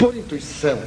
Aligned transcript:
Por 0.00 0.16
intuição, 0.16 0.78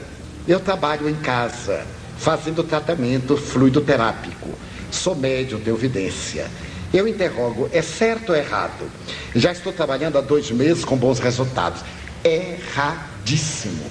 eu 0.48 0.60
trabalho 0.60 1.07
em 1.07 1.14
casa, 1.14 1.85
fazendo 2.17 2.64
tratamento 2.64 3.38
fluidoterápico. 3.38 4.49
Sou 4.89 5.15
médium 5.15 5.59
de 5.59 5.70
evidência. 5.70 6.49
Eu 6.91 7.07
interrogo, 7.07 7.70
é 7.71 7.84
certo 7.84 8.31
ou 8.31 8.36
errado? 8.36 8.89
Já 9.36 9.52
estou 9.52 9.71
trabalhando 9.71 10.18
há 10.18 10.21
dois 10.21 10.49
meses 10.49 10.84
com 10.84 10.97
bons 10.97 11.20
resultados. 11.20 11.84
Erradíssimo. 12.23 13.85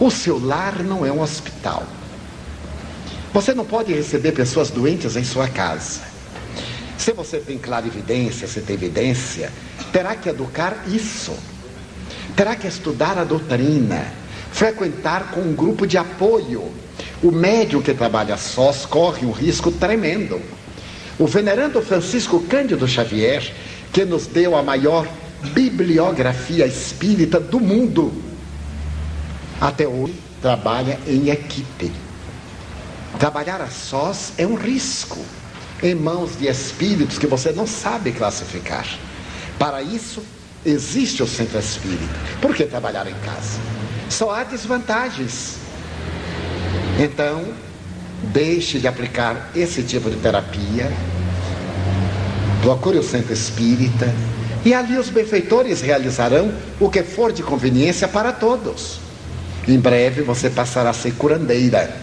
O 0.00 0.10
seu 0.10 0.42
lar 0.42 0.82
não 0.82 1.04
é 1.04 1.12
um 1.12 1.20
hospital. 1.20 1.86
Você 3.34 3.52
não 3.52 3.66
pode 3.66 3.92
receber 3.92 4.32
pessoas 4.32 4.70
doentes 4.70 5.14
em 5.14 5.24
sua 5.24 5.46
casa. 5.46 6.00
Se 6.96 7.12
você 7.12 7.38
tem 7.38 7.58
clarividência, 7.58 8.48
se 8.48 8.62
tem 8.62 8.76
evidência, 8.76 9.52
terá 9.92 10.16
que 10.16 10.30
educar 10.30 10.84
isso. 10.86 11.36
Terá 12.38 12.54
que 12.54 12.68
estudar 12.68 13.18
a 13.18 13.24
doutrina, 13.24 14.12
frequentar 14.52 15.32
com 15.32 15.40
um 15.40 15.52
grupo 15.52 15.84
de 15.88 15.98
apoio. 15.98 16.72
O 17.20 17.32
médium 17.32 17.82
que 17.82 17.92
trabalha 17.92 18.36
sós 18.36 18.86
corre 18.86 19.26
um 19.26 19.32
risco 19.32 19.72
tremendo. 19.72 20.40
O 21.18 21.26
venerando 21.26 21.82
Francisco 21.82 22.38
Cândido 22.42 22.86
Xavier, 22.86 23.52
que 23.92 24.04
nos 24.04 24.28
deu 24.28 24.54
a 24.54 24.62
maior 24.62 25.04
bibliografia 25.52 26.64
espírita 26.64 27.40
do 27.40 27.58
mundo, 27.58 28.12
até 29.60 29.88
hoje 29.88 30.14
trabalha 30.40 30.96
em 31.08 31.30
equipe. 31.30 31.90
Trabalhar 33.18 33.60
a 33.60 33.68
sós 33.68 34.32
é 34.38 34.46
um 34.46 34.54
risco 34.54 35.18
em 35.82 35.96
mãos 35.96 36.38
de 36.38 36.46
espíritos 36.46 37.18
que 37.18 37.26
você 37.26 37.50
não 37.50 37.66
sabe 37.66 38.12
classificar. 38.12 38.86
Para 39.58 39.82
isso, 39.82 40.22
existe 40.64 41.22
o 41.22 41.26
centro 41.26 41.58
espírita. 41.58 42.14
Por 42.40 42.54
que 42.54 42.64
trabalhar 42.64 43.06
em 43.06 43.14
casa? 43.24 43.58
Só 44.08 44.30
há 44.30 44.44
desvantagens. 44.44 45.58
Então, 46.98 47.44
deixe 48.22 48.78
de 48.78 48.88
aplicar 48.88 49.50
esse 49.54 49.82
tipo 49.82 50.10
de 50.10 50.16
terapia. 50.16 50.90
Procure 52.62 52.98
o 52.98 53.02
centro 53.02 53.32
espírita. 53.32 54.12
E 54.64 54.74
ali 54.74 54.98
os 54.98 55.08
benfeitores 55.08 55.80
realizarão 55.80 56.52
o 56.80 56.90
que 56.90 57.02
for 57.02 57.32
de 57.32 57.42
conveniência 57.42 58.08
para 58.08 58.32
todos. 58.32 59.00
Em 59.66 59.78
breve 59.78 60.22
você 60.22 60.50
passará 60.50 60.90
a 60.90 60.94
ser 60.94 61.12
curandeira, 61.12 61.94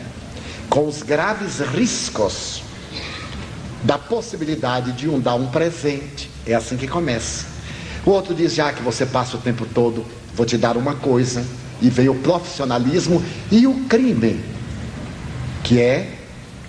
com 0.69 0.87
os 0.87 1.01
graves 1.01 1.59
riscos 1.59 2.63
da 3.83 3.97
possibilidade 3.97 4.93
de 4.93 5.09
um 5.09 5.19
dar 5.19 5.35
um 5.35 5.47
presente. 5.47 6.29
É 6.45 6.53
assim 6.53 6.77
que 6.77 6.87
começa. 6.87 7.54
O 8.05 8.11
outro 8.11 8.33
diz: 8.33 8.53
já 8.53 8.71
que 8.71 8.81
você 8.81 9.05
passa 9.05 9.37
o 9.37 9.41
tempo 9.41 9.65
todo, 9.65 10.05
vou 10.33 10.45
te 10.45 10.57
dar 10.57 10.77
uma 10.77 10.95
coisa. 10.95 11.45
E 11.81 11.89
vem 11.89 12.07
o 12.07 12.15
profissionalismo 12.15 13.21
e 13.51 13.67
o 13.67 13.73
crime, 13.81 14.39
que 15.61 15.81
é 15.81 16.09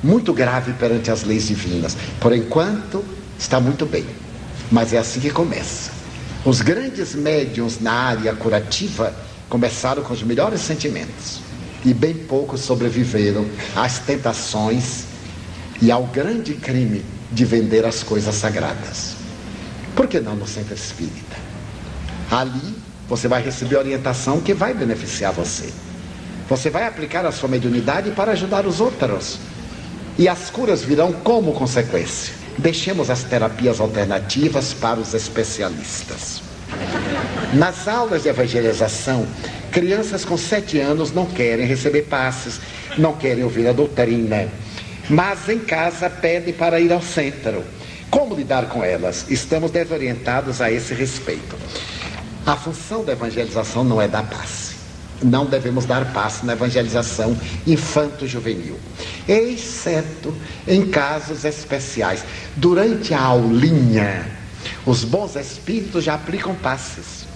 muito 0.02 0.32
grave 0.32 0.72
perante 0.72 1.12
as 1.12 1.22
leis 1.22 1.46
divinas. 1.46 1.96
Por 2.20 2.32
enquanto, 2.32 3.04
está 3.38 3.60
muito 3.60 3.86
bem. 3.86 4.04
Mas 4.70 4.92
é 4.92 4.98
assim 4.98 5.20
que 5.20 5.30
começa. 5.30 5.92
Os 6.44 6.60
grandes 6.60 7.14
médiums 7.14 7.80
na 7.80 7.92
área 7.92 8.34
curativa 8.34 9.14
começaram 9.48 10.02
com 10.02 10.12
os 10.12 10.22
melhores 10.22 10.60
sentimentos 10.60 11.40
e 11.84 11.94
bem 11.94 12.14
poucos 12.14 12.60
sobreviveram 12.62 13.46
às 13.76 14.00
tentações 14.00 15.04
e 15.80 15.90
ao 15.90 16.04
grande 16.04 16.54
crime 16.54 17.04
de 17.30 17.44
vender 17.44 17.84
as 17.84 18.02
coisas 18.02 18.34
sagradas. 18.34 19.15
Por 19.96 20.06
que 20.06 20.20
não 20.20 20.36
no 20.36 20.46
centro 20.46 20.74
espírita? 20.74 21.36
Ali 22.30 22.76
você 23.08 23.26
vai 23.28 23.42
receber 23.42 23.76
orientação 23.76 24.40
que 24.42 24.52
vai 24.52 24.74
beneficiar 24.74 25.32
você. 25.32 25.72
Você 26.50 26.68
vai 26.68 26.86
aplicar 26.86 27.24
a 27.24 27.32
sua 27.32 27.48
mediunidade 27.48 28.10
para 28.10 28.32
ajudar 28.32 28.66
os 28.66 28.78
outros. 28.78 29.38
E 30.18 30.28
as 30.28 30.50
curas 30.50 30.82
virão 30.82 31.12
como 31.12 31.54
consequência. 31.54 32.34
Deixemos 32.58 33.08
as 33.08 33.22
terapias 33.24 33.80
alternativas 33.80 34.74
para 34.74 35.00
os 35.00 35.14
especialistas. 35.14 36.42
Nas 37.54 37.88
aulas 37.88 38.24
de 38.24 38.28
evangelização, 38.28 39.26
crianças 39.70 40.24
com 40.24 40.36
sete 40.36 40.78
anos 40.78 41.12
não 41.12 41.24
querem 41.24 41.66
receber 41.66 42.02
passes, 42.02 42.60
não 42.98 43.14
querem 43.14 43.44
ouvir 43.44 43.66
a 43.66 43.72
doutrina, 43.72 44.48
mas 45.08 45.48
em 45.48 45.58
casa 45.58 46.10
pedem 46.10 46.52
para 46.52 46.80
ir 46.80 46.92
ao 46.92 47.00
centro. 47.00 47.64
Como 48.10 48.34
lidar 48.34 48.68
com 48.68 48.84
elas? 48.84 49.26
Estamos 49.28 49.70
desorientados 49.70 50.60
a 50.60 50.70
esse 50.70 50.94
respeito. 50.94 51.56
A 52.46 52.56
função 52.56 53.04
da 53.04 53.12
evangelização 53.12 53.82
não 53.82 54.00
é 54.00 54.06
dar 54.06 54.24
passe. 54.28 54.76
Não 55.22 55.46
devemos 55.46 55.86
dar 55.86 56.12
passe 56.12 56.44
na 56.44 56.52
evangelização 56.52 57.36
infanto-juvenil, 57.66 58.78
exceto 59.26 60.34
em 60.68 60.86
casos 60.86 61.44
especiais. 61.44 62.22
Durante 62.54 63.14
a 63.14 63.20
aulinha, 63.22 64.26
os 64.84 65.04
bons 65.04 65.34
espíritos 65.36 66.04
já 66.04 66.14
aplicam 66.14 66.54
passes. 66.54 67.26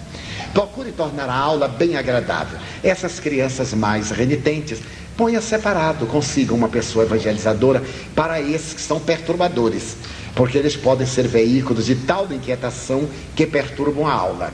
Procure 0.52 0.92
tornar 0.92 1.28
a 1.28 1.34
aula 1.34 1.68
bem 1.68 1.96
agradável. 1.96 2.58
Essas 2.82 3.18
crianças 3.18 3.72
mais 3.72 4.10
renitentes, 4.10 4.80
ponha 5.16 5.40
separado, 5.40 6.06
consiga 6.06 6.54
uma 6.54 6.68
pessoa 6.68 7.04
evangelizadora 7.04 7.82
para 8.14 8.40
esses 8.40 8.74
que 8.74 8.80
são 8.80 9.00
perturbadores, 9.00 9.96
porque 10.34 10.58
eles 10.58 10.76
podem 10.76 11.06
ser 11.06 11.26
veículos 11.26 11.86
de 11.86 11.94
tal 11.94 12.30
inquietação 12.32 13.08
que 13.34 13.46
perturbam 13.46 14.06
a 14.06 14.12
aula. 14.12 14.52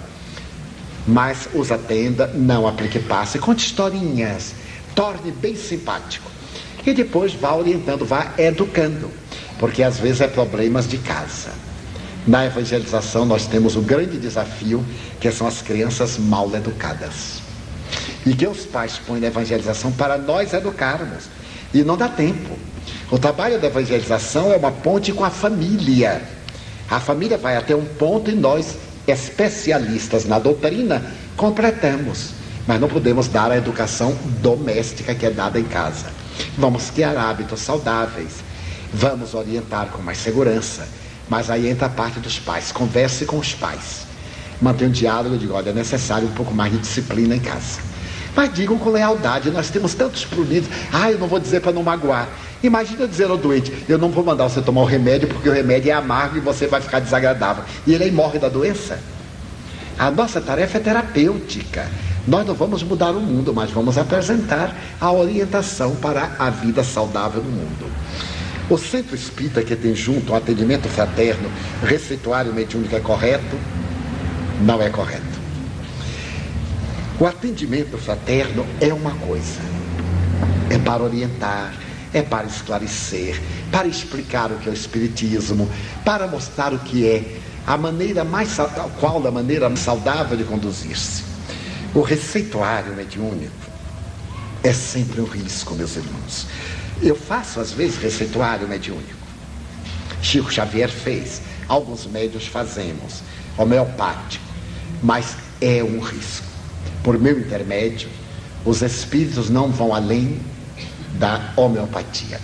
Mas 1.07 1.49
os 1.55 1.71
atenda, 1.71 2.27
não 2.35 2.67
aplique 2.67 2.99
passe, 2.99 3.39
conte 3.39 3.67
historinhas, 3.67 4.55
torne 4.95 5.31
bem 5.31 5.55
simpático. 5.55 6.31
E 6.85 6.93
depois 6.93 7.35
vá 7.35 7.55
orientando, 7.55 8.05
vá 8.05 8.33
educando, 8.39 9.11
porque 9.59 9.83
às 9.83 9.99
vezes 9.99 10.21
é 10.21 10.29
problemas 10.29 10.89
de 10.89 10.99
casa. 10.99 11.51
Na 12.27 12.45
evangelização, 12.45 13.25
nós 13.25 13.47
temos 13.47 13.77
o 13.77 13.81
grande 13.81 14.19
desafio, 14.19 14.85
que 15.21 15.31
são 15.31 15.47
as 15.47 15.63
crianças 15.63 16.19
mal 16.19 16.53
educadas. 16.55 17.41
E 18.25 18.35
que 18.35 18.47
os 18.47 18.67
pais 18.67 19.01
põem 19.07 19.21
na 19.21 19.29
evangelização 19.29 19.93
para 19.93 20.19
nós 20.19 20.53
educarmos. 20.53 21.29
E 21.73 21.85
não 21.85 21.97
dá 21.97 22.09
tempo. 22.09 22.56
O 23.11 23.19
trabalho 23.19 23.61
da 23.61 23.67
evangelização 23.67 24.53
é 24.53 24.57
uma 24.57 24.73
ponte 24.73 25.13
com 25.13 25.25
a 25.25 25.31
família. 25.31 26.23
A 26.91 27.01
família 27.01 27.39
vai 27.39 27.57
até 27.57 27.75
um 27.75 27.85
ponto 27.85 28.31
e 28.31 28.35
nós, 28.35 28.77
especialistas 29.07 30.25
na 30.25 30.39
doutrina, 30.39 31.03
completamos. 31.37 32.31
Mas 32.67 32.81
não 32.81 32.89
podemos 32.89 33.29
dar 33.29 33.51
a 33.51 33.57
educação 33.57 34.17
doméstica 34.41 35.15
que 35.15 35.27
é 35.27 35.31
dada 35.31 35.59
em 35.59 35.65
casa. 35.65 36.07
Vamos 36.59 36.91
criar 36.91 37.17
hábitos 37.17 37.61
saudáveis. 37.61 38.45
Vamos 38.93 39.35
orientar 39.35 39.89
com 39.89 40.03
mais 40.03 40.19
segurança 40.19 40.87
mas 41.29 41.51
aí 41.51 41.69
entra 41.69 41.87
a 41.87 41.91
parte 41.91 42.21
dos 42.21 42.39
pais. 42.39 42.73
Converse 42.73 43.25
com 43.25 43.39
os 43.39 43.55
pais. 43.55 44.07
Mantenha 44.61 44.89
um 44.89 44.93
diálogo. 44.93 45.35
Eu 45.35 45.39
digo, 45.39 45.55
olha, 45.55 45.71
é 45.71 45.73
necessário 45.73 46.29
um 46.29 46.33
pouco 46.33 46.55
mais 46.55 46.73
de 46.73 46.79
disciplina 46.79 47.35
em 47.35 47.41
casa. 47.41 47.81
Mas 48.35 48.53
digam 48.53 48.79
com 48.79 48.91
lealdade. 48.91 49.51
Nós 49.51 49.71
temos 49.71 49.95
tantos 49.95 50.25
prunidos. 50.25 50.69
Ah, 50.93 51.11
eu 51.11 51.19
não 51.19 51.27
vou 51.27 51.41
dizer 51.41 51.61
para 51.61 51.73
não 51.73 51.83
magoar. 51.83 52.29
Imagina 52.63 53.07
dizer 53.07 53.31
ao 53.31 53.37
doente, 53.37 53.73
eu 53.89 53.99
não 53.99 54.11
vou 54.11 54.25
mandar 54.25 54.49
você 54.49 54.63
tomar 54.63 54.83
o 54.83 54.87
remédio 54.87 55.29
porque 55.29 55.49
o 55.49 55.53
remédio 55.53 55.91
é 55.91 55.95
amargo 55.95 56.37
e 56.37 56.41
você 56.41 56.67
vai 56.67 56.81
ficar 56.81 57.01
desagradável. 57.01 57.65
E 57.87 57.95
ele 57.95 58.05
aí 58.05 58.11
morre 58.11 58.39
da 58.39 58.49
doença. 58.49 58.99
A 59.99 60.11
nossa 60.11 60.41
tarefa 60.41 60.79
é 60.79 60.81
terapêutica. 60.81 61.87
Nós 62.27 62.47
não 62.47 62.55
vamos 62.55 62.83
mudar 62.83 63.13
o 63.13 63.21
mundo, 63.21 63.55
mas 63.55 63.71
vamos 63.71 63.97
apresentar 63.97 64.77
a 65.01 65.13
orientação 65.13 65.95
para 65.97 66.33
a 66.39 66.51
vida 66.51 66.83
saudável 66.83 67.43
no 67.43 67.51
mundo. 67.51 67.87
O 68.69 68.77
centro 68.77 69.15
espírita 69.15 69.63
que 69.63 69.77
tem 69.77 69.95
junto 69.95 70.33
um 70.33 70.37
atendimento 70.37 70.89
fraterno, 70.89 71.49
receituário 71.85 72.53
mediúnico 72.53 72.97
é 72.97 73.01
correto? 73.01 73.57
Não 74.61 74.83
é 74.83 74.91
correto. 74.91 75.37
O 77.21 77.27
atendimento 77.27 77.97
fraterno 77.97 78.67
é 78.81 78.93
uma 78.93 79.13
coisa, 79.13 79.61
é 80.69 80.79
para 80.79 81.03
orientar, 81.03 81.73
é 82.13 82.23
para 82.23 82.47
esclarecer, 82.47 83.41
para 83.71 83.87
explicar 83.87 84.51
o 84.51 84.59
que 84.59 84.69
é 84.69 84.73
o 84.73 84.75
Espiritismo, 84.75 85.71
para 86.05 86.27
mostrar 86.27 86.73
o 86.73 86.79
que 86.79 87.07
é 87.07 87.39
a 87.67 87.77
maneira 87.77 88.25
mais 88.25 88.57
qual 89.01 89.27
a 89.27 89.31
maneira 89.31 89.75
saudável 89.77 90.37
de 90.37 90.45
conduzir-se. 90.45 91.25
O 91.95 92.01
receituário 92.01 92.95
mediúnico 92.95 93.55
é 94.63 94.73
sempre 94.73 95.21
um 95.21 95.25
risco, 95.25 95.75
meus 95.75 95.97
irmãos. 95.97 96.47
Eu 97.03 97.17
faço, 97.17 97.61
às 97.61 97.73
vezes, 97.73 97.97
receituário 97.99 98.69
mediúnico. 98.69 99.15
Chico 100.23 100.51
Xavier 100.51 100.89
fez, 100.89 101.43
alguns 101.69 102.07
médios 102.07 102.47
fazemos, 102.47 103.23
homeopático, 103.57 104.45
mas 105.03 105.37
é 105.61 105.83
um 105.83 106.01
risco. 106.01 106.47
Por 107.03 107.19
meu 107.19 107.39
intermédio, 107.39 108.09
os 108.65 108.83
espíritos 108.83 109.49
não 109.49 109.71
vão 109.71 109.95
além 109.95 110.41
da 111.19 111.53
homeopatia. 111.57 112.41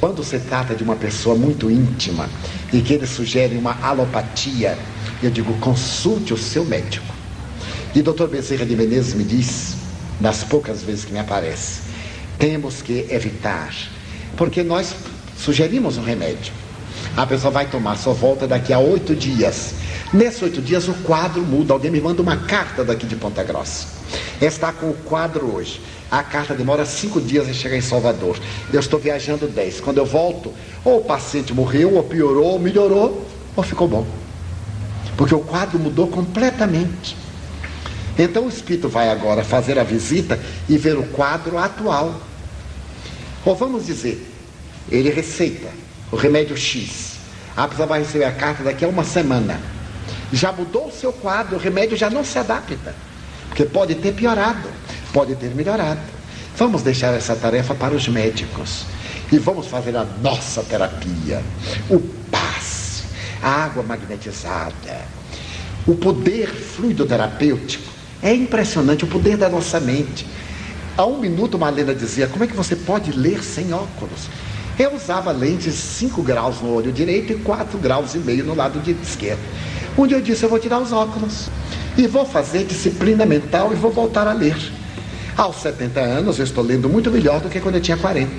Quando 0.00 0.22
se 0.22 0.38
trata 0.38 0.74
de 0.74 0.82
uma 0.82 0.96
pessoa 0.96 1.34
muito 1.34 1.70
íntima 1.70 2.28
e 2.72 2.80
que 2.80 2.92
ele 2.92 3.06
sugere 3.06 3.56
uma 3.56 3.78
alopatia, 3.82 4.76
eu 5.22 5.30
digo 5.30 5.54
consulte 5.58 6.34
o 6.34 6.36
seu 6.36 6.64
médico. 6.64 7.14
E 7.94 8.02
doutor 8.02 8.28
Bezerra 8.28 8.66
de 8.66 8.76
Menezes 8.76 9.14
me 9.14 9.24
diz, 9.24 9.76
nas 10.20 10.44
poucas 10.44 10.82
vezes 10.82 11.04
que 11.04 11.12
me 11.12 11.18
aparece, 11.18 11.80
temos 12.38 12.82
que 12.82 13.06
evitar, 13.10 13.74
porque 14.36 14.62
nós 14.62 14.94
sugerimos 15.38 15.96
um 15.96 16.02
remédio. 16.02 16.52
A 17.16 17.26
pessoa 17.26 17.50
vai 17.50 17.66
tomar, 17.66 17.96
só 17.96 18.12
volta 18.12 18.46
daqui 18.46 18.72
a 18.72 18.78
oito 18.78 19.14
dias. 19.14 19.74
Nesses 20.12 20.42
oito 20.42 20.60
dias 20.60 20.86
o 20.88 20.94
quadro 20.94 21.42
muda. 21.42 21.72
Alguém 21.72 21.90
me 21.90 22.00
manda 22.00 22.20
uma 22.20 22.36
carta 22.36 22.84
daqui 22.84 23.06
de 23.06 23.16
Ponta 23.16 23.42
Grossa. 23.42 23.88
Está 24.40 24.72
com 24.72 24.90
o 24.90 24.94
quadro 24.94 25.54
hoje. 25.54 25.80
A 26.10 26.22
carta 26.22 26.54
demora 26.54 26.84
cinco 26.84 27.20
dias 27.20 27.48
em 27.48 27.54
chegar 27.54 27.76
em 27.76 27.80
Salvador. 27.80 28.38
Eu 28.72 28.78
estou 28.78 28.98
viajando 28.98 29.48
dez. 29.48 29.80
Quando 29.80 29.98
eu 29.98 30.06
volto, 30.06 30.52
ou 30.84 31.00
o 31.00 31.04
paciente 31.04 31.52
morreu, 31.52 31.94
ou 31.94 32.02
piorou, 32.04 32.52
ou 32.52 32.58
melhorou, 32.58 33.26
ou 33.56 33.62
ficou 33.62 33.88
bom. 33.88 34.06
Porque 35.16 35.34
o 35.34 35.40
quadro 35.40 35.78
mudou 35.78 36.06
completamente. 36.06 37.16
Então 38.18 38.46
o 38.46 38.48
espírito 38.48 38.88
vai 38.88 39.10
agora 39.10 39.44
fazer 39.44 39.78
a 39.78 39.84
visita 39.84 40.38
e 40.68 40.78
ver 40.78 40.96
o 40.96 41.02
quadro 41.08 41.58
atual. 41.58 42.20
Ou 43.44 43.54
vamos 43.54 43.86
dizer, 43.86 44.26
ele 44.90 45.10
receita 45.10 45.68
o 46.10 46.16
remédio 46.16 46.56
X. 46.56 47.16
A 47.56 47.66
pessoa 47.66 47.86
vai 47.86 48.00
receber 48.00 48.24
a 48.24 48.32
carta 48.32 48.62
daqui 48.62 48.84
a 48.84 48.88
uma 48.88 49.04
semana. 49.04 49.60
Já 50.32 50.52
mudou 50.52 50.88
o 50.88 50.92
seu 50.92 51.12
quadro, 51.12 51.56
o 51.56 51.58
remédio 51.58 51.96
já 51.96 52.08
não 52.08 52.24
se 52.24 52.38
adapta. 52.38 52.94
Porque 53.48 53.64
pode 53.64 53.94
ter 53.96 54.12
piorado, 54.12 54.68
pode 55.16 55.34
ter 55.34 55.54
melhorado. 55.54 56.00
Vamos 56.58 56.82
deixar 56.82 57.14
essa 57.14 57.34
tarefa 57.34 57.74
para 57.74 57.94
os 57.94 58.06
médicos. 58.06 58.84
E 59.32 59.38
vamos 59.38 59.66
fazer 59.66 59.96
a 59.96 60.04
nossa 60.22 60.62
terapia. 60.62 61.42
O 61.88 61.98
passe, 62.30 63.04
a 63.42 63.64
água 63.64 63.82
magnetizada, 63.82 65.00
o 65.86 65.94
poder 65.94 66.48
fluido 66.48 67.06
terapêutico 67.06 67.90
é 68.22 68.34
impressionante 68.34 69.04
o 69.04 69.06
poder 69.06 69.38
da 69.38 69.48
nossa 69.48 69.80
mente. 69.80 70.26
Há 70.98 71.06
um 71.06 71.18
minuto, 71.18 71.58
Malena 71.58 71.94
dizia: 71.94 72.26
Como 72.26 72.44
é 72.44 72.46
que 72.46 72.54
você 72.54 72.76
pode 72.76 73.10
ler 73.12 73.42
sem 73.42 73.72
óculos? 73.72 74.28
Eu 74.78 74.94
usava 74.94 75.32
lentes 75.32 75.74
5 75.74 76.22
graus 76.22 76.60
no 76.60 76.74
olho 76.74 76.92
direito 76.92 77.32
e 77.32 77.36
4 77.36 77.78
graus 77.78 78.14
e 78.14 78.18
meio 78.18 78.44
no 78.44 78.54
lado 78.54 78.82
esquerdo. 79.02 79.40
Um 79.96 80.06
dia 80.06 80.18
eu 80.18 80.22
disse: 80.22 80.44
Eu 80.44 80.50
vou 80.50 80.58
tirar 80.58 80.78
os 80.78 80.92
óculos 80.92 81.48
e 81.96 82.06
vou 82.06 82.26
fazer 82.26 82.66
disciplina 82.66 83.24
mental 83.24 83.72
e 83.72 83.76
vou 83.76 83.90
voltar 83.90 84.28
a 84.28 84.34
ler. 84.34 84.56
Aos 85.36 85.56
70 85.56 86.00
anos, 86.00 86.38
eu 86.38 86.44
estou 86.44 86.64
lendo 86.64 86.88
muito 86.88 87.10
melhor 87.10 87.40
do 87.40 87.48
que 87.48 87.60
quando 87.60 87.74
eu 87.76 87.80
tinha 87.80 87.96
40. 87.96 88.30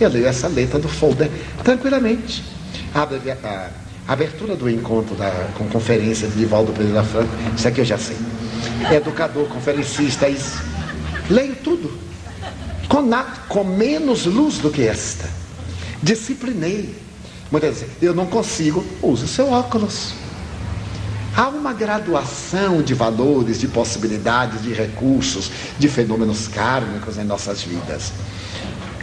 Eu 0.00 0.08
leio 0.08 0.26
essa 0.26 0.48
letra 0.48 0.78
do 0.78 0.88
folder 0.88 1.30
tranquilamente. 1.62 2.44
Abre 2.94 3.18
a, 3.30 3.70
a 4.08 4.12
abertura 4.12 4.54
do 4.54 4.68
encontro 4.68 5.14
da, 5.14 5.30
com 5.56 5.66
conferência 5.68 6.28
de 6.28 6.36
Divaldo 6.36 6.72
Pereira 6.72 7.02
Franco, 7.02 7.32
isso 7.56 7.66
aqui 7.68 7.80
eu 7.80 7.84
já 7.84 7.96
sei 7.96 8.16
educador, 8.90 9.46
conferencista, 9.48 10.28
isso. 10.28 10.62
Leio 11.28 11.56
tudo. 11.56 11.92
Com, 12.88 13.02
na, 13.02 13.22
com 13.48 13.64
menos 13.64 14.26
luz 14.26 14.58
do 14.58 14.70
que 14.70 14.82
esta. 14.82 15.28
Disciplinei. 16.02 16.94
Muitas 17.50 17.80
vezes, 17.80 17.94
eu 18.00 18.14
não 18.14 18.26
consigo, 18.26 18.84
use 19.02 19.28
seu 19.28 19.50
óculos. 19.50 20.14
Há 21.34 21.48
uma 21.48 21.72
graduação 21.72 22.82
de 22.82 22.92
valores, 22.92 23.58
de 23.58 23.66
possibilidades, 23.66 24.62
de 24.62 24.72
recursos, 24.72 25.50
de 25.78 25.88
fenômenos 25.88 26.46
kármicos 26.46 27.16
em 27.16 27.24
nossas 27.24 27.62
vidas. 27.62 28.12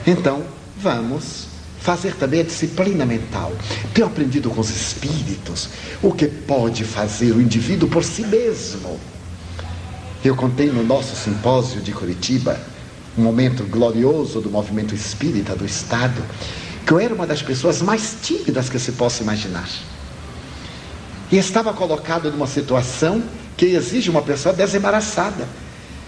Então, 0.05 0.43
vamos 0.77 1.47
fazer 1.79 2.13
também 2.15 2.41
a 2.41 2.43
disciplina 2.43 3.05
mental. 3.05 3.51
Tenho 3.93 4.07
aprendido 4.07 4.49
com 4.51 4.61
os 4.61 4.69
espíritos 4.69 5.69
o 6.03 6.13
que 6.13 6.27
pode 6.27 6.83
fazer 6.83 7.31
o 7.31 7.41
indivíduo 7.41 7.89
por 7.89 8.03
si 8.03 8.21
mesmo. 8.23 8.99
Eu 10.23 10.35
contei 10.35 10.67
no 10.67 10.83
nosso 10.83 11.15
simpósio 11.15 11.81
de 11.81 11.91
Curitiba, 11.93 12.59
um 13.17 13.23
momento 13.23 13.63
glorioso 13.63 14.39
do 14.39 14.51
movimento 14.51 14.93
espírita 14.93 15.55
do 15.55 15.65
Estado, 15.65 16.21
que 16.85 16.93
eu 16.93 16.99
era 16.99 17.13
uma 17.13 17.25
das 17.25 17.41
pessoas 17.41 17.81
mais 17.81 18.17
tímidas 18.21 18.69
que 18.69 18.77
se 18.77 18.91
possa 18.91 19.23
imaginar. 19.23 19.67
E 21.31 21.37
estava 21.37 21.73
colocado 21.73 22.31
numa 22.31 22.47
situação 22.47 23.21
que 23.55 23.67
exige 23.67 24.09
uma 24.09 24.21
pessoa 24.21 24.53
desembaraçada. 24.53 25.47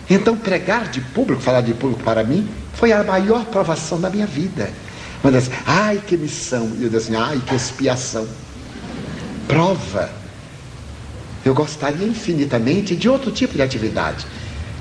Então, 0.09 0.35
pregar 0.35 0.89
de 0.89 1.01
público, 1.01 1.41
falar 1.41 1.61
de 1.61 1.73
público 1.73 2.03
para 2.03 2.23
mim, 2.23 2.49
foi 2.73 2.91
a 2.91 3.03
maior 3.03 3.45
provação 3.45 3.99
da 3.99 4.09
minha 4.09 4.25
vida. 4.25 4.69
Mas 5.23 5.35
assim, 5.35 5.51
ai 5.65 6.01
que 6.05 6.17
missão. 6.17 6.71
E 6.79 6.83
eu 6.83 6.89
disse 6.89 7.13
assim, 7.13 7.15
ai 7.15 7.41
que 7.45 7.55
expiação. 7.55 8.27
Prova 9.47 10.21
eu 11.43 11.53
gostaria 11.53 12.07
infinitamente 12.07 12.95
de 12.95 13.09
outro 13.09 13.31
tipo 13.31 13.55
de 13.55 13.61
atividade. 13.61 14.25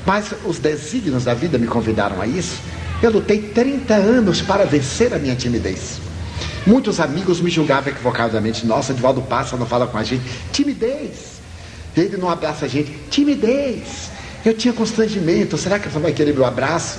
Mas 0.06 0.32
os 0.44 0.58
desígnios 0.58 1.24
da 1.24 1.34
vida 1.34 1.58
me 1.58 1.66
convidaram 1.66 2.20
a 2.20 2.26
isso. 2.26 2.58
Eu 3.02 3.10
lutei 3.10 3.40
30 3.40 3.94
anos 3.94 4.42
para 4.42 4.64
vencer 4.64 5.14
a 5.14 5.18
minha 5.18 5.34
timidez. 5.34 6.00
Muitos 6.66 7.00
amigos 7.00 7.40
me 7.40 7.50
julgavam 7.50 7.92
equivocadamente. 7.92 8.66
Nossa, 8.66 8.92
Edvaldo 8.92 9.22
passa, 9.22 9.56
não 9.56 9.66
fala 9.66 9.86
com 9.86 9.96
a 9.96 10.04
gente. 10.04 10.22
Timidez. 10.52 11.40
Ele 11.96 12.16
não 12.16 12.28
abraça 12.28 12.66
a 12.66 12.68
gente. 12.68 12.90
Timidez. 13.10 14.10
Eu 14.44 14.54
tinha 14.54 14.72
constrangimento. 14.72 15.56
Será 15.56 15.78
que 15.78 15.88
você 15.88 15.98
vai 15.98 16.12
querer 16.12 16.34
meu 16.34 16.44
abraço? 16.44 16.98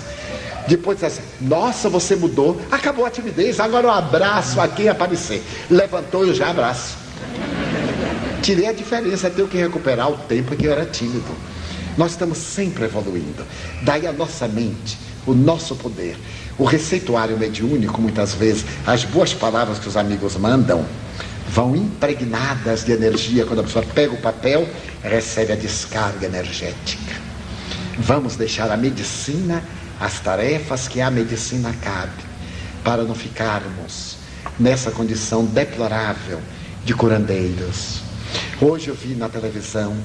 Depois 0.67 1.03
assim, 1.03 1.21
nossa, 1.39 1.89
você 1.89 2.15
mudou. 2.15 2.61
Acabou 2.71 3.05
a 3.05 3.09
timidez. 3.09 3.59
Agora 3.59 3.87
eu 3.87 3.91
abraço 3.91 4.59
a 4.59 4.67
quem 4.67 4.89
aparecer. 4.89 5.43
Levantou 5.69 6.25
e 6.25 6.29
eu 6.29 6.35
já 6.35 6.49
abraço. 6.49 6.97
Tirei 8.41 8.67
a 8.67 8.73
diferença, 8.73 9.29
tenho 9.29 9.47
que 9.47 9.57
recuperar 9.57 10.09
o 10.09 10.17
tempo 10.17 10.55
que 10.55 10.65
eu 10.65 10.71
era 10.71 10.85
tímido. 10.85 11.23
Nós 11.97 12.11
estamos 12.11 12.37
sempre 12.37 12.85
evoluindo. 12.85 13.45
Daí 13.83 14.07
a 14.07 14.11
nossa 14.11 14.47
mente, 14.47 14.97
o 15.27 15.33
nosso 15.33 15.75
poder, 15.75 16.17
o 16.57 16.63
receituário 16.63 17.37
mediúnico, 17.37 18.01
muitas 18.01 18.33
vezes, 18.33 18.65
as 18.85 19.03
boas 19.03 19.33
palavras 19.33 19.79
que 19.79 19.87
os 19.87 19.97
amigos 19.97 20.35
mandam, 20.35 20.85
vão 21.49 21.75
impregnadas 21.75 22.83
de 22.83 22.91
energia. 22.91 23.45
Quando 23.45 23.59
a 23.59 23.63
pessoa 23.63 23.85
pega 23.93 24.13
o 24.13 24.21
papel, 24.21 24.67
recebe 25.03 25.53
a 25.53 25.55
descarga 25.55 26.25
energética. 26.25 27.15
Vamos 27.97 28.35
deixar 28.35 28.71
a 28.71 28.77
medicina, 28.77 29.63
as 29.99 30.19
tarefas 30.19 30.87
que 30.87 31.01
a 31.01 31.11
medicina 31.11 31.73
cabe, 31.81 32.23
para 32.83 33.03
não 33.03 33.15
ficarmos 33.15 34.17
nessa 34.59 34.91
condição 34.91 35.45
deplorável 35.45 36.39
de 36.83 36.93
curandeiros. 36.93 38.01
Hoje 38.61 38.89
eu 38.89 38.95
vi 38.95 39.13
na 39.13 39.29
televisão 39.29 39.95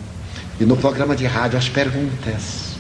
e 0.59 0.65
no 0.65 0.77
programa 0.77 1.15
de 1.15 1.27
rádio 1.27 1.59
as 1.59 1.69
perguntas. 1.69 2.76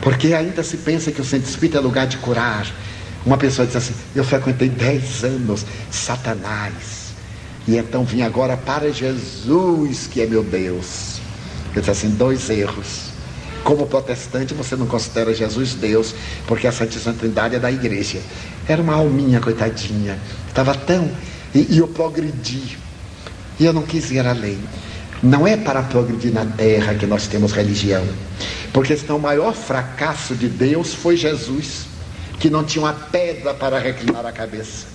Porque 0.00 0.32
ainda 0.32 0.62
se 0.62 0.78
pensa 0.78 1.12
que 1.12 1.20
o 1.20 1.24
centro 1.24 1.48
espírita 1.48 1.78
é 1.78 1.80
lugar 1.80 2.06
de 2.06 2.16
curar. 2.18 2.66
Uma 3.24 3.36
pessoa 3.36 3.66
diz 3.66 3.76
assim: 3.76 3.94
Eu 4.14 4.24
frequentei 4.24 4.68
10 4.68 5.24
anos 5.24 5.66
Satanás. 5.90 7.00
E 7.68 7.76
então 7.76 8.04
vim 8.04 8.22
agora 8.22 8.56
para 8.56 8.90
Jesus, 8.90 10.08
que 10.10 10.20
é 10.22 10.26
meu 10.26 10.42
Deus. 10.42 11.20
Eu 11.74 11.80
disse 11.80 11.90
assim: 11.90 12.10
dois 12.10 12.48
erros. 12.50 13.10
Como 13.62 13.86
protestante, 13.86 14.54
você 14.54 14.74
não 14.74 14.86
considera 14.86 15.34
Jesus 15.34 15.74
Deus, 15.74 16.14
porque 16.46 16.66
a 16.66 16.72
Santíssima 16.72 17.12
Trindade 17.12 17.56
é 17.56 17.58
da 17.58 17.70
igreja. 17.70 18.18
Era 18.66 18.80
uma 18.80 18.94
alminha, 18.94 19.38
coitadinha. 19.38 20.18
Estava 20.48 20.74
tão. 20.74 21.10
E, 21.54 21.66
e 21.70 21.78
eu 21.78 21.86
progredi. 21.86 22.78
E 23.58 23.64
eu 23.66 23.72
não 23.72 23.82
quis 23.82 24.10
ir 24.10 24.26
além. 24.26 24.58
Não 25.22 25.46
é 25.46 25.56
para 25.56 25.82
progredir 25.82 26.32
na 26.32 26.46
terra 26.46 26.94
que 26.94 27.06
nós 27.06 27.26
temos 27.26 27.52
religião. 27.52 28.04
Porque 28.72 28.96
senão 28.96 29.16
o 29.16 29.20
maior 29.20 29.54
fracasso 29.54 30.34
de 30.34 30.48
Deus 30.48 30.94
foi 30.94 31.16
Jesus, 31.16 31.86
que 32.38 32.48
não 32.48 32.64
tinha 32.64 32.84
uma 32.84 32.92
pedra 32.92 33.52
para 33.52 33.78
reclinar 33.78 34.24
a 34.24 34.32
cabeça. 34.32 34.86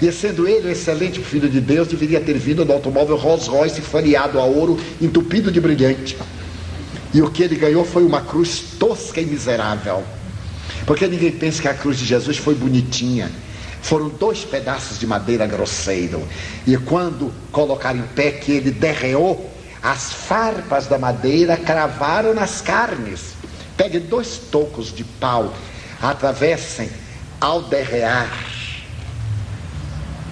E 0.00 0.10
sendo 0.12 0.48
ele 0.48 0.68
o 0.68 0.70
excelente 0.70 1.20
filho 1.20 1.48
de 1.48 1.60
Deus, 1.60 1.88
deveria 1.88 2.20
ter 2.20 2.38
vindo 2.38 2.64
no 2.64 2.72
automóvel 2.72 3.16
Rolls 3.16 3.48
Royce 3.50 3.82
folheado 3.82 4.38
a 4.38 4.44
ouro, 4.44 4.78
entupido 5.00 5.52
de 5.52 5.60
brilhante. 5.60 6.16
E 7.12 7.20
o 7.20 7.30
que 7.30 7.42
ele 7.42 7.56
ganhou 7.56 7.84
foi 7.84 8.04
uma 8.04 8.22
cruz 8.22 8.62
tosca 8.78 9.20
e 9.20 9.26
miserável. 9.26 10.02
Porque 10.86 11.06
ninguém 11.06 11.32
pensa 11.32 11.60
que 11.60 11.68
a 11.68 11.74
cruz 11.74 11.98
de 11.98 12.06
Jesus 12.06 12.38
foi 12.38 12.54
bonitinha. 12.54 13.30
Foram 13.82 14.08
dois 14.08 14.44
pedaços 14.44 14.98
de 14.98 15.06
madeira 15.06 15.46
grosseiro. 15.46 16.22
E 16.66 16.76
quando 16.76 17.32
colocaram 17.50 17.98
em 17.98 18.06
pé 18.14 18.30
que 18.30 18.52
ele 18.52 18.70
derreou, 18.70 19.49
as 19.82 20.12
farpas 20.12 20.86
da 20.86 20.98
madeira 20.98 21.56
cravaram 21.56 22.34
nas 22.34 22.60
carnes. 22.60 23.34
Pegue 23.76 23.98
dois 23.98 24.38
tocos 24.50 24.92
de 24.92 25.04
pau, 25.04 25.54
atravessem 26.00 26.90
ao 27.40 27.62
derrear. 27.62 28.30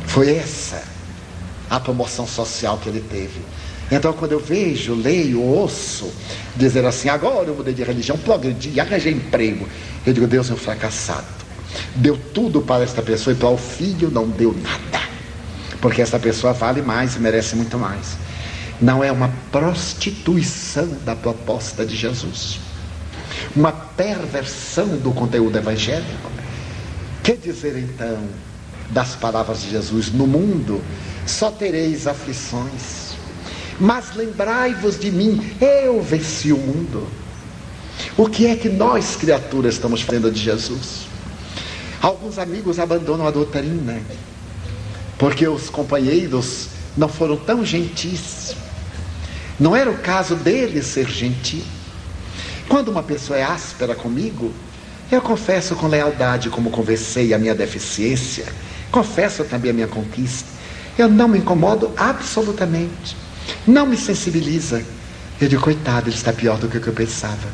Foi 0.07 0.35
essa 0.35 0.83
a 1.71 1.81
promoção 1.81 2.27
social 2.27 2.79
que 2.79 2.89
ele 2.89 3.01
teve. 3.01 3.41
Então, 3.91 4.13
quando 4.13 4.33
eu 4.33 4.41
vejo, 4.41 4.95
leio, 4.95 5.43
ouço, 5.43 6.13
dizer 6.55 6.85
assim: 6.85 7.09
agora 7.09 7.49
eu 7.49 7.55
mudei 7.55 7.73
de 7.73 7.83
religião, 7.83 8.19
progredi, 8.19 8.79
arranjei 8.79 9.13
emprego, 9.13 9.67
eu 10.07 10.13
digo: 10.13 10.27
Deus 10.27 10.51
é 10.51 10.53
um 10.53 10.59
fracassado. 10.59 11.27
Deu 11.95 12.19
tudo 12.35 12.61
para 12.61 12.85
esta 12.85 13.01
pessoa 13.01 13.35
e 13.35 13.37
para 13.37 13.49
o 13.49 13.57
filho 13.57 14.11
não 14.11 14.29
deu 14.29 14.55
nada. 14.55 15.07
Porque 15.81 16.03
esta 16.03 16.19
pessoa 16.19 16.53
vale 16.53 16.83
mais 16.83 17.17
e 17.17 17.21
merece 17.21 17.55
muito 17.57 17.79
mais. 17.79 18.19
Não 18.81 19.03
é 19.03 19.11
uma 19.11 19.33
prostituição 19.51 20.89
da 21.05 21.17
proposta 21.17 21.85
de 21.85 21.97
Jesus, 21.97 22.61
uma 23.55 23.73
perversão 23.73 24.97
do 24.99 25.13
conteúdo 25.13 25.57
evangélico. 25.57 26.31
Quer 27.23 27.37
dizer 27.37 27.77
então 27.77 28.19
das 28.91 29.15
palavras 29.17 29.63
de 29.63 29.71
Jesus: 29.71 30.13
no 30.13 30.27
mundo 30.27 30.83
só 31.27 31.51
tereis 31.51 32.07
aflições, 32.07 33.15
mas 33.79 34.15
lembrai-vos 34.15 34.99
de 34.99 35.11
mim, 35.11 35.55
eu 35.61 36.01
venci 36.03 36.53
o 36.53 36.59
mundo. 36.59 37.07
O 38.17 38.29
que 38.29 38.47
é 38.47 38.55
que 38.55 38.69
nós, 38.69 39.17
criaturas, 39.17 39.75
estamos 39.75 40.03
fazendo 40.03 40.31
de 40.31 40.41
Jesus? 40.41 41.07
Alguns 42.01 42.39
amigos 42.39 42.79
abandonam 42.79 43.27
a 43.27 43.31
doutrina, 43.31 44.01
porque 45.19 45.47
os 45.49 45.69
companheiros 45.69 46.69
não 46.97 47.09
foram 47.09 47.37
tão 47.37 47.65
gentis. 47.65 48.55
Não 49.59 49.75
era 49.75 49.91
o 49.91 49.99
caso 49.99 50.37
dele 50.37 50.83
ser 50.83 51.09
gentil. 51.09 51.65
Quando 52.69 52.89
uma 52.89 53.03
pessoa 53.03 53.39
é 53.39 53.43
áspera 53.43 53.95
comigo, 53.95 54.53
eu 55.11 55.21
confesso 55.21 55.75
com 55.75 55.89
lealdade 55.89 56.51
como 56.51 56.71
conversei 56.71 57.33
a 57.33 57.39
minha 57.39 57.55
deficiência, 57.55 58.45
confesso 58.93 59.43
também 59.45 59.71
a 59.71 59.75
minha 59.75 59.89
conquista. 59.89 60.49
Eu 60.97 61.09
não 61.09 61.29
me 61.29 61.39
incomodo 61.39 61.91
absolutamente. 61.97 63.17
Não 63.67 63.87
me 63.87 63.97
sensibiliza. 63.97 64.83
Eu 65.41 65.49
digo, 65.49 65.63
coitado, 65.63 66.09
ele 66.09 66.17
está 66.17 66.33
pior 66.33 66.59
do 66.59 66.69
que 66.69 66.87
eu 66.87 66.93
pensava. 66.93 67.49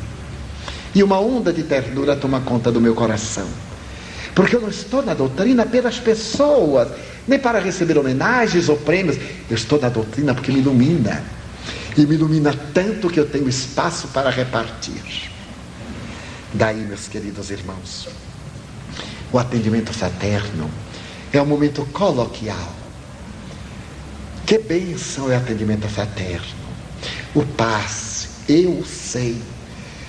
E 0.94 1.02
uma 1.02 1.20
onda 1.20 1.52
de 1.52 1.62
ternura 1.62 2.16
toma 2.16 2.40
conta 2.40 2.72
do 2.72 2.80
meu 2.80 2.94
coração. 2.94 3.46
Porque 4.34 4.56
eu 4.56 4.60
não 4.60 4.68
estou 4.68 5.02
na 5.02 5.14
doutrina 5.14 5.64
pelas 5.64 5.98
pessoas, 5.98 6.88
nem 7.26 7.38
para 7.38 7.60
receber 7.60 7.96
homenagens 7.98 8.68
ou 8.68 8.76
prêmios. 8.76 9.16
Eu 9.48 9.56
estou 9.56 9.80
na 9.80 9.88
doutrina 9.88 10.34
porque 10.34 10.50
me 10.50 10.58
ilumina. 10.58 11.22
E 11.96 12.06
me 12.06 12.14
ilumina 12.14 12.52
tanto 12.72 13.08
que 13.08 13.20
eu 13.20 13.28
tenho 13.28 13.48
espaço 13.48 14.08
para 14.08 14.30
repartir. 14.30 15.30
Daí, 16.52 16.80
meus 16.80 17.08
queridos 17.08 17.50
irmãos, 17.50 18.08
o 19.32 19.38
atendimento 19.38 19.92
fraterno 19.92 20.70
é 21.32 21.40
um 21.40 21.46
momento 21.46 21.84
coloquial. 21.86 22.72
Que 24.46 24.58
bênção 24.58 25.30
é 25.30 25.34
o 25.34 25.38
atendimento 25.38 25.88
fraterno. 25.88 26.64
O 27.34 27.44
passe, 27.44 28.28
eu 28.48 28.84
sei, 28.84 29.40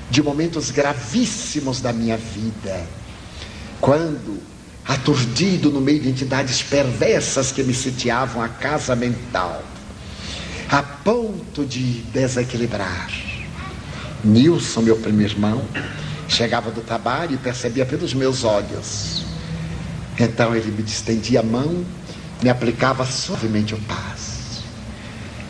de 0.09 0.21
momentos 0.21 0.71
gravíssimos 0.71 1.81
da 1.81 1.91
minha 1.91 2.17
vida, 2.17 2.85
quando, 3.79 4.41
aturdido 4.85 5.71
no 5.71 5.81
meio 5.81 5.99
de 6.01 6.09
entidades 6.09 6.61
perversas 6.61 7.51
que 7.51 7.63
me 7.63 7.73
sitiavam 7.73 8.41
a 8.41 8.47
casa 8.47 8.95
mental, 8.95 9.63
ponto 11.05 11.63
de 11.63 12.01
desequilibrar. 12.11 13.07
Nilson, 14.23 14.81
meu 14.81 14.97
primeiro 14.97 15.33
irmão, 15.33 15.63
chegava 16.27 16.71
do 16.71 16.81
trabalho 16.81 17.35
e 17.35 17.37
percebia 17.37 17.85
pelos 17.85 18.15
meus 18.15 18.43
olhos. 18.43 19.23
Então 20.19 20.55
ele 20.55 20.71
me 20.71 20.81
distendia 20.81 21.41
a 21.41 21.43
mão, 21.43 21.85
me 22.41 22.49
aplicava 22.49 23.05
suavemente 23.05 23.75
o 23.75 23.77
paz. 23.81 24.63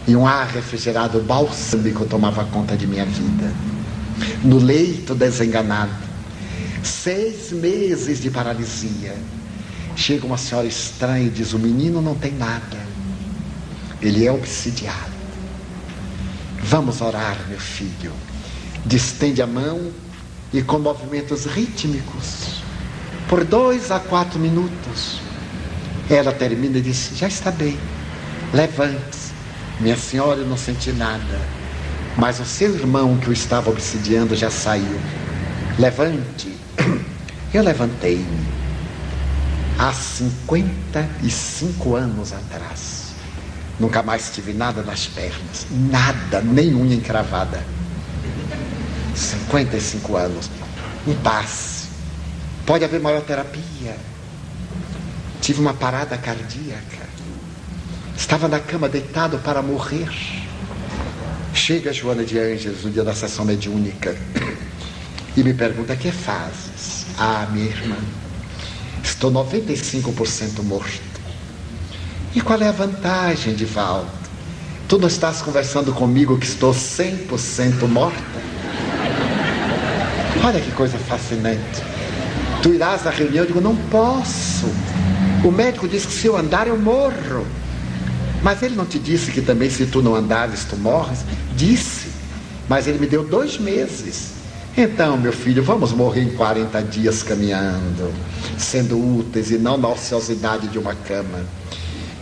E 0.05 0.13
um 0.13 0.27
ar 0.27 0.47
refrigerado 0.47 1.21
balsâmico 1.21 2.05
tomava 2.05 2.43
conta 2.43 2.75
de 2.75 2.85
minha 2.85 3.05
vida. 3.05 3.53
No 4.43 4.57
leito 4.57 5.15
desenganado, 5.15 5.93
seis 6.83 7.53
meses 7.53 8.21
de 8.21 8.29
paralisia. 8.29 9.15
Chega 9.95 10.25
uma 10.25 10.37
senhora 10.37 10.67
estranha 10.67 11.27
e 11.27 11.29
diz: 11.29 11.53
O 11.53 11.59
menino 11.59 12.01
não 12.01 12.15
tem 12.15 12.33
nada, 12.33 12.77
ele 14.01 14.25
é 14.25 14.31
obsidiado. 14.31 15.14
Vamos 16.67 16.99
orar, 16.99 17.37
meu 17.47 17.59
filho. 17.59 18.11
Distende 18.83 19.39
a 19.39 19.45
mão 19.45 19.91
e 20.51 20.63
com 20.63 20.79
movimentos 20.79 21.45
rítmicos, 21.45 22.63
por 23.29 23.43
dois 23.43 23.91
a 23.91 23.99
quatro 23.99 24.39
minutos, 24.39 25.21
ela 26.09 26.31
termina 26.31 26.79
e 26.79 26.81
diz: 26.81 27.11
Já 27.15 27.27
está 27.27 27.51
bem, 27.51 27.77
levante-se. 28.51 29.31
Minha 29.79 29.95
senhora, 29.95 30.39
eu 30.39 30.47
não 30.47 30.57
senti 30.57 30.91
nada, 30.91 31.39
mas 32.17 32.39
o 32.39 32.45
seu 32.45 32.73
irmão 32.73 33.15
que 33.17 33.29
o 33.29 33.33
estava 33.33 33.69
obsidiando 33.69 34.35
já 34.35 34.49
saiu. 34.49 34.99
Levante. 35.77 36.57
Eu 37.53 37.63
levantei-me 37.63 38.47
há 39.77 39.93
55 39.93 41.95
anos 41.95 42.33
atrás. 42.33 43.04
Nunca 43.79 44.01
mais 44.01 44.31
tive 44.33 44.53
nada 44.53 44.81
nas 44.81 45.05
pernas, 45.07 45.67
nada, 45.69 46.41
nem 46.41 46.73
unha 46.73 46.95
encravada. 46.95 47.61
55 49.13 50.15
anos, 50.15 50.49
em 51.07 51.13
paz. 51.15 51.89
Pode 52.65 52.83
haver 52.83 52.99
maior 52.99 53.21
terapia. 53.21 53.95
Tive 55.41 55.59
uma 55.59 55.73
parada 55.73 56.17
cardíaca. 56.17 57.05
Estava 58.17 58.47
na 58.47 58.59
cama 58.59 58.87
deitado 58.87 59.37
para 59.39 59.61
morrer. 59.61 60.09
Chega 61.53 61.93
Joana 61.93 62.23
de 62.23 62.39
Ângeles 62.39 62.83
no 62.83 62.89
dia 62.89 63.03
da 63.03 63.13
sessão 63.13 63.45
mediúnica 63.45 64.15
e 65.35 65.43
me 65.43 65.53
pergunta: 65.53 65.95
que 65.95 66.11
fazes? 66.11 67.05
Ah, 67.17 67.47
minha 67.51 67.67
irmã, 67.67 67.97
estou 69.03 69.31
95% 69.31 70.63
morto. 70.63 71.14
E 72.35 72.41
qual 72.41 72.61
é 72.61 72.67
a 72.67 72.71
vantagem, 72.73 73.55
Divaldo? 73.55 74.11
Tu 74.89 74.99
não 74.99 75.07
estás 75.07 75.41
conversando 75.41 75.93
comigo 75.93 76.37
que 76.37 76.45
estou 76.45 76.73
100% 76.73 77.87
morta? 77.87 78.21
Olha 80.43 80.59
que 80.59 80.69
coisa 80.71 80.97
fascinante. 80.97 81.81
Tu 82.61 82.73
irás 82.73 83.07
à 83.07 83.09
reunião? 83.09 83.45
Eu 83.45 83.47
digo, 83.47 83.61
não 83.61 83.75
posso. 83.89 84.65
O 85.45 85.51
médico 85.51 85.87
disse 85.87 86.07
que 86.07 86.13
se 86.13 86.27
eu 86.27 86.35
andar 86.35 86.67
eu 86.67 86.77
morro. 86.77 87.47
Mas 88.43 88.61
ele 88.61 88.75
não 88.75 88.85
te 88.85 88.99
disse 88.99 89.31
que 89.31 89.41
também 89.41 89.69
se 89.69 89.85
tu 89.85 90.01
não 90.01 90.13
andares 90.13 90.65
tu 90.65 90.75
morres? 90.75 91.19
Disse. 91.55 92.09
Mas 92.67 92.85
ele 92.85 92.99
me 92.99 93.07
deu 93.07 93.23
dois 93.23 93.57
meses. 93.57 94.33
Então, 94.75 95.15
meu 95.15 95.31
filho, 95.31 95.63
vamos 95.63 95.93
morrer 95.93 96.23
em 96.23 96.31
40 96.31 96.81
dias 96.83 97.23
caminhando, 97.23 98.13
sendo 98.57 98.97
úteis 98.97 99.51
e 99.51 99.57
não 99.57 99.77
na 99.77 99.87
ociosidade 99.87 100.67
de 100.67 100.77
uma 100.77 100.93
cama. 100.93 101.45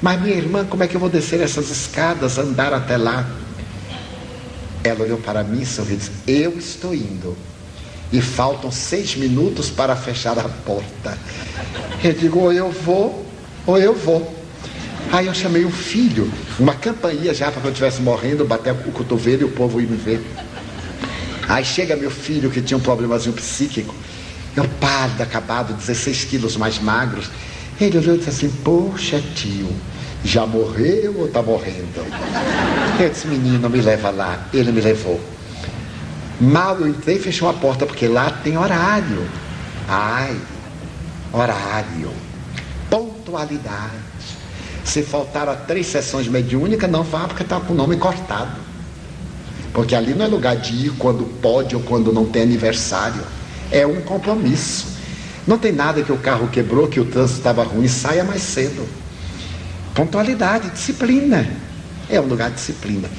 Mas 0.04 0.22
minha 0.22 0.36
irmã, 0.36 0.66
como 0.66 0.84
é 0.84 0.88
que 0.88 0.98
eu 0.98 1.00
vou 1.00 1.08
descer 1.08 1.40
essas 1.40 1.70
escadas, 1.70 2.38
andar 2.38 2.74
até 2.74 2.98
lá? 2.98 3.26
Ela 4.84 5.00
olhou 5.06 5.18
para 5.18 5.46
mim 5.46 5.62
e 5.62 5.66
sorriu 5.66 5.94
e 5.94 5.98
disse: 5.98 6.12
Eu 6.28 6.58
estou 6.58 6.94
indo 6.94 7.38
e 8.12 8.22
faltam 8.22 8.70
seis 8.70 9.16
minutos 9.16 9.70
para 9.70 9.96
fechar 9.96 10.38
a 10.38 10.44
porta. 10.44 11.18
Eu 12.04 12.12
digo, 12.12 12.40
ou 12.40 12.52
eu 12.52 12.70
vou, 12.70 13.26
ou 13.66 13.78
eu 13.78 13.96
vou. 13.96 14.38
Aí 15.10 15.28
eu 15.28 15.34
chamei 15.34 15.64
o 15.64 15.72
filho, 15.72 16.30
uma 16.60 16.76
campainha 16.76 17.34
já 17.34 17.46
para 17.46 17.62
quando 17.62 17.68
eu 17.68 17.72
estivesse 17.72 18.02
morrendo, 18.02 18.44
bater 18.44 18.74
o 18.74 18.92
cotovelo 18.92 19.44
e 19.44 19.46
o 19.46 19.52
povo 19.52 19.80
ir 19.80 19.88
me 19.88 19.96
ver. 19.96 20.22
Aí 21.48 21.64
chega 21.64 21.96
meu 21.96 22.12
filho 22.12 22.52
que 22.52 22.62
tinha 22.62 22.78
um 22.78 22.82
problemazinho 22.82 23.34
psíquico, 23.36 23.96
eu 24.54 24.68
pálido, 24.82 25.24
acabado, 25.24 25.74
16 25.74 26.26
quilos 26.26 26.58
mais 26.58 26.78
magros. 26.78 27.30
Ele 27.80 27.98
olhou 27.98 28.16
e 28.16 28.18
disse 28.18 28.30
assim, 28.30 28.50
poxa 28.64 29.22
tio, 29.34 29.70
já 30.24 30.46
morreu 30.46 31.14
ou 31.18 31.28
está 31.28 31.42
morrendo? 31.42 32.06
Eu 33.00 33.10
disse, 33.10 33.28
menino, 33.28 33.70
me 33.70 33.82
leva 33.82 34.10
lá. 34.10 34.48
Ele 34.54 34.72
me 34.72 34.82
levou. 34.82 35.20
Mal 36.40 36.80
eu 36.80 36.88
entrei 36.88 37.20
fechou 37.20 37.50
a 37.50 37.54
porta, 37.54 37.86
porque 37.86 38.08
lá 38.08 38.30
tem 38.44 38.58
horário. 38.58 39.28
Ai, 39.88 40.36
horário. 41.32 42.10
Pontualidade. 42.90 43.92
Se 44.84 45.02
faltar 45.02 45.48
a 45.48 45.56
três 45.56 45.88
sessões 45.88 46.28
mediúnicas, 46.28 46.90
não 46.90 47.04
vá 47.04 47.28
porque 47.28 47.44
está 47.44 47.60
com 47.60 47.74
o 47.74 47.76
nome 47.76 47.98
cortado. 47.98 48.62
Porque 49.74 49.96
ali 49.96 50.14
não 50.14 50.26
é 50.26 50.28
lugar 50.28 50.56
de 50.56 50.88
ir 50.88 50.92
quando 50.98 51.26
pode 51.42 51.76
ou 51.76 51.82
quando 51.82 52.14
não 52.14 52.26
tem 52.26 52.44
aniversário. 52.44 53.22
É 53.72 53.86
um 53.86 54.02
compromisso. 54.02 54.88
Não 55.48 55.58
tem 55.58 55.72
nada 55.72 56.02
que 56.02 56.12
o 56.12 56.18
carro 56.18 56.48
quebrou, 56.48 56.88
que 56.88 57.00
o 57.00 57.06
trânsito 57.06 57.40
estava 57.40 57.64
ruim, 57.64 57.88
saia 57.88 58.24
mais 58.24 58.42
cedo. 58.42 58.88
Pontualidade, 59.94 60.70
disciplina. 60.72 61.48
É 62.10 62.20
um 62.20 62.26
lugar 62.26 62.50
de 62.50 62.56
disciplina. 62.56 63.10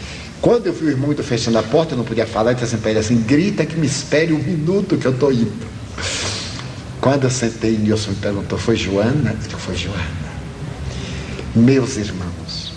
Quando 0.40 0.66
eu 0.66 0.72
vi 0.72 0.86
o 0.86 0.90
irmão 0.90 1.12
indo 1.12 1.22
fechando 1.22 1.56
a 1.58 1.62
porta, 1.62 1.94
eu 1.94 1.98
não 1.98 2.04
podia 2.04 2.26
falar, 2.26 2.50
eu 2.50 2.54
disse 2.54 2.66
assim 2.66 2.78
para 2.78 2.90
ele 2.90 2.98
assim, 2.98 3.16
grita 3.22 3.64
que 3.64 3.76
me 3.76 3.86
espere 3.86 4.32
um 4.32 4.38
minuto 4.38 4.98
que 4.98 5.06
eu 5.06 5.12
estou 5.12 5.32
indo. 5.32 5.66
Quando 7.00 7.24
eu 7.24 7.30
sentei, 7.30 7.72
Nilson 7.78 8.10
me 8.10 8.16
perguntou, 8.16 8.58
foi 8.58 8.76
Joana? 8.76 9.30
Eu 9.30 9.36
disse, 9.36 9.50
foi 9.50 9.76
Joana. 9.76 10.24
Meus 11.54 11.96
irmãos, 11.96 12.72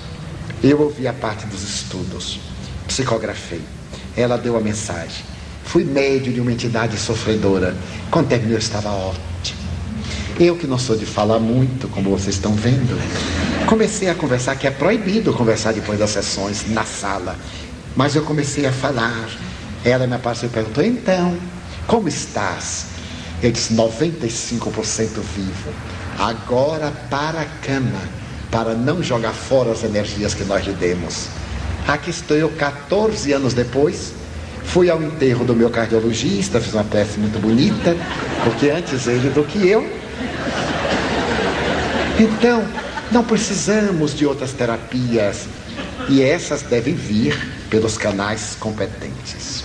eu 0.63 0.79
ouvi 0.81 1.07
a 1.07 1.13
parte 1.13 1.45
dos 1.47 1.63
estudos, 1.63 2.39
psicografei. 2.87 3.61
Ela 4.15 4.37
deu 4.37 4.55
a 4.55 4.61
mensagem. 4.61 5.25
Fui 5.63 5.83
médio 5.83 6.31
de 6.31 6.39
uma 6.39 6.51
entidade 6.51 6.97
sofredora. 6.97 7.75
Quando 8.09 8.29
terminou, 8.29 8.53
eu 8.53 8.59
estava 8.59 8.89
ótimo. 8.89 9.59
Eu 10.39 10.55
que 10.55 10.67
não 10.67 10.77
sou 10.77 10.95
de 10.95 11.05
falar 11.05 11.39
muito, 11.39 11.87
como 11.89 12.11
vocês 12.11 12.35
estão 12.35 12.53
vendo, 12.53 12.95
Comecei 13.67 14.09
a 14.09 14.15
conversar, 14.15 14.55
que 14.55 14.65
é 14.65 14.71
proibido 14.71 15.33
conversar 15.33 15.73
depois 15.73 15.99
das 15.99 16.11
sessões 16.11 16.69
na 16.69 16.85
sala. 16.85 17.35
Mas 17.97 18.15
eu 18.15 18.23
comecei 18.23 18.65
a 18.65 18.71
falar. 18.71 19.29
Ela 19.83 20.07
me 20.07 20.15
apareceu 20.15 20.47
e 20.47 20.51
perguntou: 20.53 20.81
então, 20.85 21.37
como 21.85 22.07
estás? 22.07 22.85
Eu 23.43 23.51
disse: 23.51 23.73
95% 23.73 25.19
vivo. 25.35 25.69
Agora 26.17 26.93
para 27.09 27.41
a 27.41 27.45
cama, 27.61 27.99
para 28.49 28.73
não 28.73 29.03
jogar 29.03 29.33
fora 29.33 29.73
as 29.73 29.83
energias 29.83 30.33
que 30.33 30.45
nós 30.45 30.65
lhe 30.65 30.71
demos. 30.71 31.27
Aqui 31.85 32.09
estou 32.09 32.37
eu 32.37 32.49
14 32.49 33.33
anos 33.33 33.53
depois. 33.53 34.13
Fui 34.63 34.89
ao 34.89 35.03
enterro 35.03 35.43
do 35.43 35.53
meu 35.53 35.69
cardiologista, 35.69 36.61
fiz 36.61 36.73
uma 36.73 36.85
prece 36.85 37.19
muito 37.19 37.37
bonita, 37.39 37.95
porque 38.45 38.69
antes 38.69 39.07
ele 39.07 39.29
do 39.29 39.43
que 39.43 39.67
eu. 39.67 39.85
Então, 42.19 42.65
não 43.11 43.23
precisamos 43.23 44.13
de 44.13 44.25
outras 44.25 44.51
terapias 44.51 45.47
e 46.09 46.21
essas 46.21 46.61
devem 46.63 46.93
vir 46.93 47.37
pelos 47.69 47.97
canais 47.97 48.55
competentes. 48.59 49.63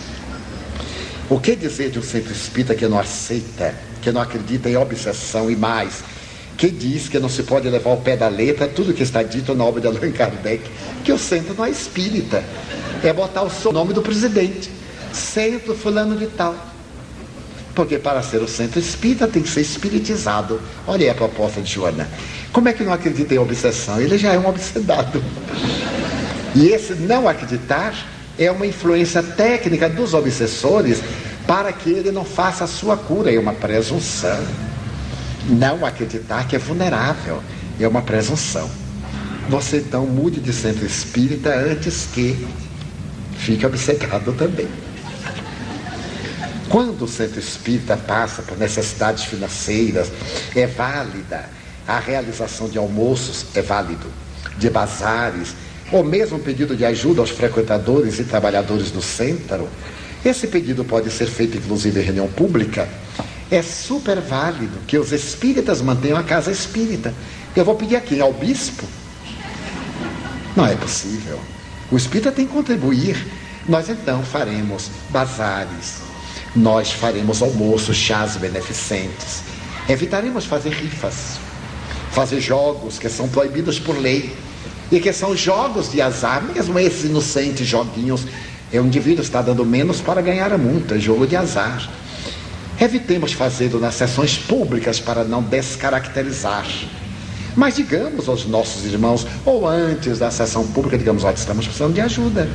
O 1.29 1.41
que 1.41 1.57
dizer 1.57 1.91
de 1.91 1.99
um 1.99 2.03
centro 2.03 2.33
espírita 2.33 2.75
que 2.75 2.87
não 2.87 2.99
aceita, 2.99 3.75
que 4.01 4.13
não 4.13 4.21
acredita 4.21 4.69
em 4.69 4.77
obsessão 4.77 5.51
e 5.51 5.57
mais, 5.57 6.05
que 6.57 6.71
diz 6.71 7.09
que 7.09 7.19
não 7.19 7.29
se 7.29 7.43
pode 7.43 7.69
levar 7.69 7.91
ao 7.91 7.97
pé 7.97 8.17
da 8.17 8.29
letra 8.29 8.69
tudo 8.69 8.93
que 8.93 9.03
está 9.03 9.23
dito 9.23 9.55
na 9.55 9.65
obra 9.65 9.81
de 9.81 9.87
Allan 9.87 10.13
Kardec, 10.13 10.71
que 11.05 11.13
o 11.13 11.19
centro 11.19 11.55
não 11.55 11.65
é 11.65 11.71
espírita, 11.71 12.45
é 13.03 13.13
botar 13.13 13.43
o 13.43 13.73
nome 13.73 13.93
do 13.93 14.03
presidente, 14.03 14.71
centro 15.13 15.75
fulano 15.75 16.17
de 16.17 16.27
tal. 16.27 16.55
Porque 17.75 17.99
para 17.99 18.23
ser 18.23 18.43
o 18.43 18.49
centro 18.49 18.79
espírita 18.79 19.27
tem 19.27 19.43
que 19.43 19.49
ser 19.49 19.63
espiritizado. 19.63 20.61
Olha 20.87 21.05
aí 21.05 21.11
a 21.11 21.15
proposta 21.15 21.61
de 21.63 21.73
Joana. 21.73 22.09
Como 22.53 22.69
é 22.69 22.73
que 22.73 22.85
não 22.85 22.93
acredita 22.93 23.35
em 23.35 23.39
obsessão? 23.39 24.01
Ele 24.01 24.19
já 24.19 24.35
é 24.35 24.39
um 24.39 24.47
obsedado. 24.47 25.23
E 26.55 26.69
esse 26.69 26.93
não 26.95 27.27
acreditar 27.27 27.95
é 28.39 28.51
uma 28.51 28.67
influência 28.67 29.23
técnica 29.23 29.89
dos 29.89 30.13
obsessores 30.13 31.03
para 31.47 31.73
que 31.73 31.91
ele 31.91 32.13
não 32.13 32.25
faça 32.25 32.65
a 32.65 32.67
sua 32.67 32.97
cura, 32.97 33.33
é 33.33 33.39
uma 33.39 33.55
presunção. 33.55 34.39
Não 35.49 35.85
acreditar 35.85 36.47
que 36.47 36.55
é 36.55 36.59
vulnerável 36.59 37.43
é 37.81 37.89
uma 37.89 38.03
presunção. 38.03 38.71
Você 39.49 39.79
então 39.79 40.07
mude 40.07 40.39
de 40.39 40.53
centro 40.53 40.85
espírita 40.85 41.55
antes 41.55 42.07
que 42.13 42.47
fique 43.39 43.65
obcecado 43.65 44.33
também. 44.35 44.69
Quando 46.69 47.03
o 47.03 47.09
centro 47.09 47.41
espírita 47.41 47.97
passa 47.97 48.43
por 48.43 48.57
necessidades 48.57 49.25
financeiras, 49.25 50.13
é 50.55 50.67
válida 50.67 51.49
a 51.87 51.99
realização 51.99 52.69
de 52.69 52.79
almoços, 52.79 53.47
é 53.55 53.63
válido, 53.63 54.07
de 54.57 54.71
bazares, 54.71 55.55
ou 55.91 56.03
mesmo 56.03 56.39
pedido 56.39 56.77
de 56.77 56.85
ajuda 56.85 57.21
aos 57.21 57.31
frequentadores 57.31 58.19
e 58.19 58.25
trabalhadores 58.25 58.91
do 58.91 59.03
centro. 59.03 59.69
Esse 60.25 60.47
pedido 60.47 60.85
pode 60.85 61.11
ser 61.11 61.27
feito 61.27 61.57
inclusive 61.57 62.01
em 62.01 62.05
reunião 62.05 62.29
pública. 62.29 62.89
É 63.51 63.61
super 63.61 64.21
válido 64.21 64.79
que 64.87 64.97
os 64.97 65.13
espíritas 65.13 65.83
mantenham 65.83 66.17
a 66.17 66.23
casa 66.23 66.51
espírita. 66.51 67.13
Eu 67.55 67.65
vou 67.65 67.75
pedir 67.75 67.97
aqui 67.97 68.21
ao 68.21 68.33
bispo. 68.33 68.87
Não 70.57 70.67
é 70.67 70.75
possível. 70.75 71.39
O 71.91 71.97
espírita 71.97 72.33
tem 72.33 72.47
que 72.47 72.53
contribuir. 72.53 73.27
Nós 73.69 73.89
então 73.89 74.23
faremos 74.25 74.91
bazares, 75.11 75.99
nós 76.57 76.91
faremos 76.91 77.43
almoços, 77.43 77.97
chás 77.97 78.37
beneficentes. 78.37 79.43
Evitaremos 79.89 80.45
fazer 80.45 80.71
rifas 80.71 81.39
fazer 82.13 82.41
jogos 82.41 82.99
que 82.99 83.09
são 83.09 83.29
proibidos 83.29 83.79
por 83.79 83.99
lei 83.99 84.33
e 84.91 85.01
que 85.01 85.13
são 85.13 85.35
jogos 85.35 85.91
de 85.91 86.01
azar, 86.01 86.43
mesmo 86.43 86.79
esses 86.79 87.05
inocentes 87.05 87.67
joguinhos. 87.67 88.25
É 88.73 88.81
o 88.81 88.87
indivíduo 88.87 89.23
está 89.23 89.43
dando 89.43 89.65
menos 89.65 90.01
para 90.01 90.21
ganhar 90.21 90.53
a 90.53 90.59
multa, 90.59 90.95
é 90.97 90.99
jogo 90.99 91.27
de 91.27 91.35
azar. 91.35 91.91
Evitemos 92.81 93.33
fazê-lo 93.33 93.79
nas 93.81 93.95
sessões 93.95 94.37
públicas 94.37 95.01
para 95.01 95.25
não 95.25 95.43
descaracterizar. 95.43 96.67
Mas 97.55 97.77
digamos 97.77 98.29
aos 98.29 98.47
nossos 98.47 98.85
irmãos, 98.85 99.27
ou 99.45 99.67
antes 99.67 100.19
da 100.19 100.31
sessão 100.31 100.67
pública, 100.69 100.97
digamos, 100.97 101.23
olha, 101.23 101.35
estamos 101.35 101.67
precisando 101.67 101.95
de 101.95 102.01
ajuda. 102.01 102.49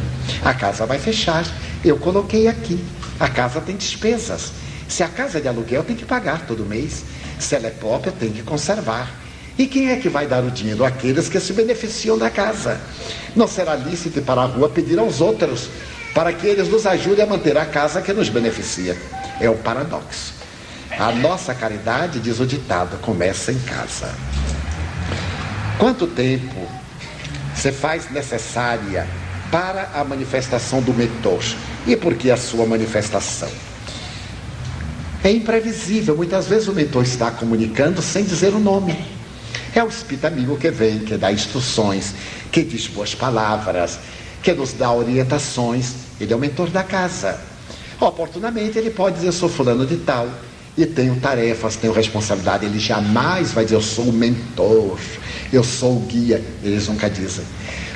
A 0.44 0.54
casa 0.54 0.86
vai 0.86 0.98
fechar. 0.98 1.46
Eu 1.86 1.98
coloquei 1.98 2.48
aqui. 2.48 2.84
A 3.20 3.30
casa 3.30 3.62
tem 3.62 3.76
despesas. 3.76 4.52
Se 4.88 5.04
a 5.04 5.08
casa 5.08 5.38
é 5.38 5.42
de 5.42 5.48
aluguel, 5.48 5.84
tem 5.84 5.96
que 5.96 6.06
pagar 6.06 6.46
todo 6.48 6.66
mês. 6.66 7.04
Se 7.40 7.56
ela 7.56 7.68
é 7.68 7.72
própria, 7.72 8.12
tem 8.12 8.32
que 8.32 8.42
conservar. 8.42 9.27
E 9.58 9.66
quem 9.66 9.90
é 9.90 9.96
que 9.96 10.08
vai 10.08 10.28
dar 10.28 10.44
o 10.44 10.52
dinheiro? 10.52 10.86
Aqueles 10.86 11.28
que 11.28 11.40
se 11.40 11.52
beneficiam 11.52 12.18
da 12.18 12.30
casa. 12.30 12.80
Não 13.36 13.48
será 13.48 13.76
lícito 13.76 14.20
ir 14.20 14.22
para 14.22 14.42
a 14.42 14.46
rua 14.46 14.70
pedir 14.70 15.00
aos 15.00 15.20
outros 15.20 15.70
para 16.14 16.32
que 16.34 16.48
eles 16.48 16.68
nos 16.68 16.86
ajudem 16.86 17.24
a 17.24 17.28
manter 17.28 17.58
a 17.58 17.66
casa 17.66 18.02
que 18.02 18.14
nos 18.14 18.30
beneficia. 18.30 18.98
É 19.40 19.50
o 19.50 19.56
paradoxo. 19.56 20.34
A 20.98 21.12
nossa 21.12 21.54
caridade, 21.54 22.20
diz 22.20 22.40
o 22.40 22.46
ditado, 22.46 22.98
começa 23.00 23.52
em 23.52 23.60
casa. 23.60 24.14
Quanto 25.78 26.08
tempo 26.08 26.68
se 27.56 27.72
faz 27.72 28.10
necessária 28.12 29.08
para 29.52 29.92
a 29.94 30.04
manifestação 30.04 30.82
do 30.82 30.94
mentor? 30.94 31.44
E 31.86 31.96
por 31.96 32.16
que 32.16 32.32
a 32.32 32.38
sua 32.38 32.66
manifestação? 32.66 33.50
É 35.24 35.32
imprevisível. 35.32 36.16
Muitas 36.16 36.48
vezes 36.48 36.68
o 36.68 36.74
mentor 36.74 37.04
está 37.04 37.32
comunicando 37.32 38.02
sem 38.02 38.24
dizer 38.24 38.54
o 38.54 38.60
nome. 38.60 39.17
É 39.78 39.84
o 39.84 39.90
espírito 39.90 40.26
amigo 40.26 40.58
que 40.58 40.72
vem, 40.72 40.98
que 40.98 41.16
dá 41.18 41.32
instruções, 41.32 42.16
que 42.52 42.64
diz 42.64 42.88
boas 42.88 43.14
palavras, 43.14 44.00
que 44.42 44.52
nos 44.52 44.74
dá 44.74 44.92
orientações. 44.92 45.94
Ele 46.20 46.34
é 46.34 46.36
o 46.36 46.40
mentor 46.40 46.72
da 46.72 46.84
casa. 46.84 47.40
Oportunamente 48.02 48.80
ele 48.80 48.90
pode 48.90 49.18
dizer, 49.18 49.28
eu 49.28 49.34
sou 49.34 49.48
fulano 49.48 49.86
de 49.86 49.98
tal, 49.98 50.28
e 50.76 50.84
tenho 50.84 51.20
tarefas, 51.20 51.76
tenho 51.76 51.94
responsabilidade. 51.94 52.66
Ele 52.66 52.80
jamais 52.80 53.52
vai 53.52 53.66
dizer, 53.66 53.76
eu 53.76 53.82
sou 53.84 54.06
o 54.06 54.12
mentor, 54.12 54.98
eu 55.54 55.64
sou 55.64 55.98
o 55.98 56.00
guia. 56.08 56.44
Eles 56.64 56.88
nunca 56.88 57.08
dizem. 57.08 57.46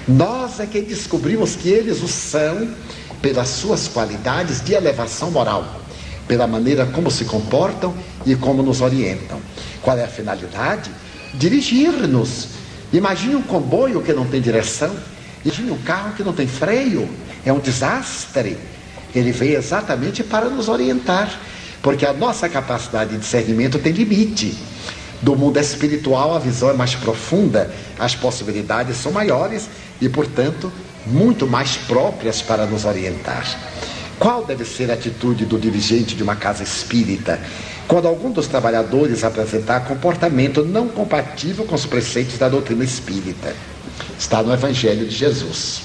Nós 0.08 0.60
é 0.60 0.68
que 0.68 0.82
descobrimos 0.82 1.56
que 1.56 1.70
eles 1.70 2.04
o 2.04 2.08
são 2.08 2.76
pelas 3.24 3.48
suas 3.48 3.88
qualidades 3.88 4.64
de 4.64 4.76
elevação 4.76 5.32
moral, 5.32 5.82
pela 6.28 6.46
maneira 6.46 6.86
como 6.86 7.10
se 7.10 7.26
comportam 7.26 7.92
e 8.24 8.36
como 8.36 8.62
nos 8.62 8.82
orientam. 8.82 9.42
Qual 9.82 9.98
é 9.98 10.04
a 10.04 10.08
finalidade? 10.08 10.92
Dirigir-nos. 11.34 12.48
Imagine 12.94 13.36
um 13.36 13.42
comboio 13.42 14.02
que 14.02 14.14
não 14.14 14.26
tem 14.26 14.42
direção. 14.42 14.96
Imagine 15.44 15.72
um 15.72 15.78
carro 15.78 16.14
que 16.14 16.24
não 16.24 16.34
tem 16.34 16.48
freio. 16.48 17.10
É 17.46 17.52
um 17.52 17.60
desastre. 17.60 18.58
Ele 19.14 19.32
veio 19.32 19.58
exatamente 19.58 20.24
para 20.24 20.50
nos 20.50 20.70
orientar, 20.70 21.40
porque 21.82 22.06
a 22.06 22.14
nossa 22.14 22.48
capacidade 22.48 23.12
de 23.12 23.18
discernimento 23.18 23.80
tem 23.80 23.92
limite. 23.92 24.58
Do 25.22 25.36
mundo 25.36 25.60
espiritual, 25.60 26.36
a 26.36 26.40
visão 26.40 26.70
é 26.70 26.74
mais 26.74 26.96
profunda, 26.96 27.72
as 28.00 28.16
possibilidades 28.16 28.98
são 28.98 29.12
maiores 29.12 29.70
e, 30.02 30.10
portanto, 30.10 30.72
muito 31.06 31.46
mais 31.46 31.78
próprias 31.78 32.42
para 32.42 32.66
nos 32.66 32.86
orientar. 32.86 33.46
Qual 34.18 34.46
deve 34.46 34.66
ser 34.66 34.90
a 34.90 34.94
atitude 34.94 35.46
do 35.46 35.60
dirigente 35.60 36.16
de 36.16 36.24
uma 36.24 36.36
casa 36.36 36.64
espírita? 36.64 37.40
Quando 37.92 38.08
algum 38.08 38.32
dos 38.32 38.48
trabalhadores 38.48 39.22
apresentar 39.22 39.82
comportamento 39.82 40.64
não 40.64 40.88
compatível 40.88 41.66
com 41.66 41.76
os 41.76 41.86
preceitos 41.86 42.38
da 42.38 42.48
doutrina 42.48 42.86
espírita. 42.86 43.54
Está 44.18 44.42
no 44.42 44.54
Evangelho 44.54 45.06
de 45.06 45.14
Jesus. 45.14 45.82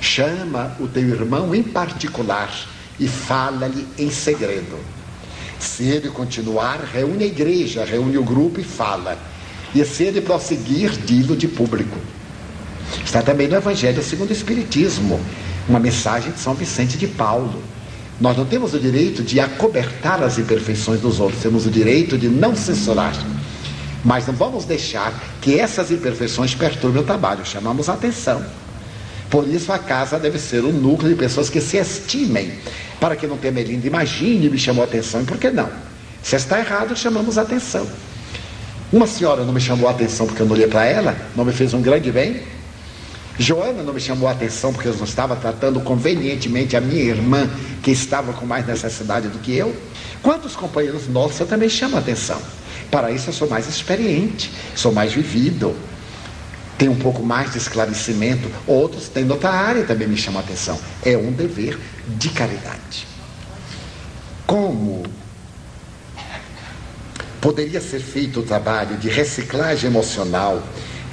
Chama 0.00 0.76
o 0.80 0.88
teu 0.88 1.04
irmão 1.04 1.54
em 1.54 1.62
particular 1.62 2.52
e 2.98 3.06
fala-lhe 3.06 3.86
em 3.96 4.10
segredo. 4.10 4.76
Se 5.60 5.84
ele 5.84 6.08
continuar, 6.08 6.80
reúne 6.92 7.22
a 7.22 7.28
igreja, 7.28 7.84
reúne 7.84 8.18
o 8.18 8.24
grupo 8.24 8.58
e 8.58 8.64
fala. 8.64 9.16
E 9.72 9.84
se 9.84 10.02
ele 10.02 10.20
prosseguir, 10.20 10.90
dilo 10.90 11.36
de 11.36 11.46
público. 11.46 11.96
Está 13.04 13.22
também 13.22 13.46
no 13.46 13.54
Evangelho 13.54 14.02
segundo 14.02 14.30
o 14.30 14.32
Espiritismo, 14.32 15.20
uma 15.68 15.78
mensagem 15.78 16.32
de 16.32 16.40
São 16.40 16.54
Vicente 16.54 16.98
de 16.98 17.06
Paulo. 17.06 17.62
Nós 18.20 18.36
não 18.36 18.44
temos 18.44 18.74
o 18.74 18.78
direito 18.78 19.22
de 19.22 19.40
acobertar 19.40 20.22
as 20.22 20.38
imperfeições 20.38 21.00
dos 21.00 21.18
outros, 21.18 21.42
temos 21.42 21.66
o 21.66 21.70
direito 21.70 22.18
de 22.18 22.28
não 22.28 22.54
censurar. 22.54 23.14
Mas 24.04 24.26
não 24.26 24.34
vamos 24.34 24.66
deixar 24.66 25.12
que 25.40 25.58
essas 25.58 25.90
imperfeições 25.90 26.54
perturbem 26.54 27.00
o 27.00 27.04
trabalho, 27.04 27.44
chamamos 27.46 27.88
a 27.88 27.94
atenção. 27.94 28.44
Por 29.30 29.48
isso 29.48 29.72
a 29.72 29.78
casa 29.78 30.18
deve 30.18 30.38
ser 30.38 30.64
um 30.64 30.72
núcleo 30.72 31.10
de 31.10 31.16
pessoas 31.16 31.48
que 31.48 31.60
se 31.60 31.78
estimem, 31.78 32.52
para 33.00 33.16
que 33.16 33.26
não 33.26 33.38
tenha 33.38 33.52
melinda, 33.52 33.86
imagine, 33.86 34.50
me 34.50 34.58
chamou 34.58 34.82
a 34.82 34.86
atenção, 34.86 35.22
e 35.22 35.24
por 35.24 35.38
que 35.38 35.50
não? 35.50 35.68
Se 36.22 36.36
está 36.36 36.58
errado, 36.58 36.94
chamamos 36.94 37.38
a 37.38 37.42
atenção. 37.42 37.86
Uma 38.92 39.06
senhora 39.06 39.44
não 39.44 39.52
me 39.52 39.60
chamou 39.60 39.88
a 39.88 39.92
atenção 39.92 40.26
porque 40.26 40.42
eu 40.42 40.46
não 40.46 40.54
olhei 40.54 40.66
para 40.66 40.84
ela, 40.84 41.16
não 41.36 41.44
me 41.44 41.52
fez 41.52 41.72
um 41.72 41.80
grande 41.80 42.10
bem, 42.10 42.42
Joana 43.40 43.82
não 43.82 43.94
me 43.94 44.00
chamou 44.00 44.28
a 44.28 44.32
atenção 44.32 44.70
porque 44.70 44.86
eu 44.86 44.94
não 44.94 45.04
estava 45.04 45.34
tratando 45.34 45.80
convenientemente 45.80 46.76
a 46.76 46.80
minha 46.80 47.02
irmã, 47.02 47.48
que 47.82 47.90
estava 47.90 48.34
com 48.34 48.44
mais 48.44 48.66
necessidade 48.66 49.28
do 49.28 49.38
que 49.38 49.56
eu. 49.56 49.74
Quantos 50.22 50.54
companheiros 50.54 51.08
nossos 51.08 51.40
eu 51.40 51.46
também 51.46 51.70
chamo 51.70 51.96
a 51.96 52.00
atenção? 52.00 52.38
Para 52.90 53.10
isso 53.10 53.30
eu 53.30 53.32
sou 53.32 53.48
mais 53.48 53.66
experiente, 53.66 54.52
sou 54.76 54.92
mais 54.92 55.14
vivido. 55.14 55.74
tem 56.76 56.90
um 56.90 56.96
pouco 56.96 57.22
mais 57.22 57.52
de 57.52 57.56
esclarecimento, 57.56 58.50
outros 58.66 59.08
têm 59.08 59.30
outra 59.30 59.50
área 59.50 59.84
também 59.84 60.06
me 60.06 60.18
chama 60.18 60.40
a 60.40 60.42
atenção. 60.42 60.78
É 61.02 61.16
um 61.16 61.32
dever 61.32 61.78
de 62.08 62.28
caridade. 62.28 63.06
Como 64.46 65.02
poderia 67.40 67.80
ser 67.80 68.00
feito 68.00 68.40
o 68.40 68.42
trabalho 68.42 68.98
de 68.98 69.08
reciclagem 69.08 69.88
emocional 69.88 70.62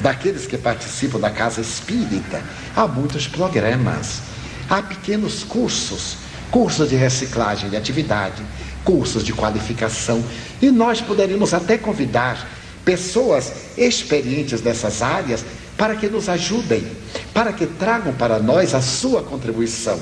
daqueles 0.01 0.45
que 0.45 0.57
participam 0.57 1.19
da 1.19 1.29
casa 1.29 1.61
espírita? 1.61 2.41
Há 2.75 2.87
muitos 2.87 3.27
programas, 3.27 4.21
há 4.69 4.81
pequenos 4.81 5.43
cursos, 5.43 6.17
cursos 6.51 6.89
de 6.89 6.95
reciclagem 6.95 7.69
de 7.69 7.77
atividade, 7.77 8.43
cursos 8.83 9.23
de 9.23 9.33
qualificação, 9.33 10.23
e 10.61 10.71
nós 10.71 11.01
poderíamos 11.01 11.53
até 11.53 11.77
convidar 11.77 12.47
pessoas 12.85 13.51
experientes 13.77 14.61
dessas 14.61 15.01
áreas 15.01 15.43
para 15.77 15.95
que 15.95 16.07
nos 16.07 16.29
ajudem, 16.29 16.85
para 17.33 17.51
que 17.51 17.65
tragam 17.65 18.13
para 18.13 18.39
nós 18.39 18.73
a 18.73 18.81
sua 18.81 19.21
contribuição 19.21 19.99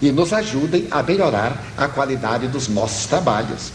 e 0.00 0.12
nos 0.12 0.32
ajudem 0.32 0.88
a 0.90 1.02
melhorar 1.02 1.62
a 1.76 1.88
qualidade 1.88 2.48
dos 2.48 2.68
nossos 2.68 3.06
trabalhos. 3.06 3.72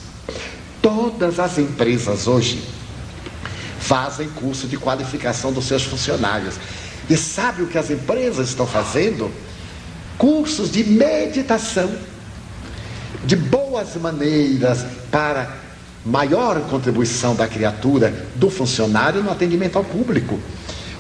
Todas 0.82 1.40
as 1.40 1.58
empresas 1.58 2.28
hoje 2.28 2.62
fazem 3.82 4.30
curso 4.30 4.68
de 4.68 4.78
qualificação 4.78 5.52
dos 5.52 5.66
seus 5.66 5.84
funcionários. 5.84 6.56
E 7.10 7.18
sabe 7.18 7.64
o 7.64 7.68
que 7.68 7.78
as 7.78 7.90
empresas 7.90 8.50
estão 8.50 8.68
fazendo? 8.68 9.30
Cursos 10.18 10.72
de 10.72 10.84
meditação, 10.84 11.92
de 13.26 13.36
boas 13.36 13.96
maneiras 13.96 14.86
para 15.10 15.58
maior 16.06 16.62
contribuição 16.70 17.36
da 17.36 17.48
criatura, 17.48 18.14
do 18.36 18.50
funcionário 18.50 19.24
no 19.24 19.32
atendimento 19.32 19.78
ao 19.78 19.84
público. 19.84 20.40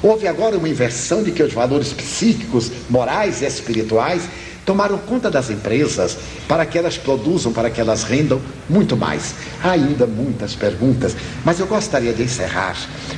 Houve 0.01 0.27
agora 0.27 0.57
uma 0.57 0.67
inversão 0.67 1.23
de 1.23 1.31
que 1.31 1.43
os 1.43 1.53
valores 1.53 1.93
psíquicos, 1.93 2.71
morais 2.89 3.41
e 3.41 3.45
espirituais 3.45 4.23
tomaram 4.71 4.97
conta 4.99 5.29
das 5.29 5.49
empresas 5.49 6.17
para 6.47 6.65
que 6.65 6.77
elas 6.77 6.97
produzam, 6.97 7.51
para 7.51 7.69
que 7.69 7.81
elas 7.81 8.03
rendam 8.03 8.41
muito 8.69 8.95
mais. 8.95 9.35
Há 9.61 9.71
ainda 9.71 10.07
muitas 10.07 10.55
perguntas, 10.55 11.13
mas 11.43 11.59
eu 11.59 11.67
gostaria 11.67 12.13
de 12.13 12.23
encerrar 12.23 12.77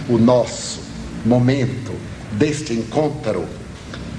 o 0.10 0.18
nosso 0.18 0.82
momento 1.24 1.94
deste 2.32 2.74
encontro 2.74 3.46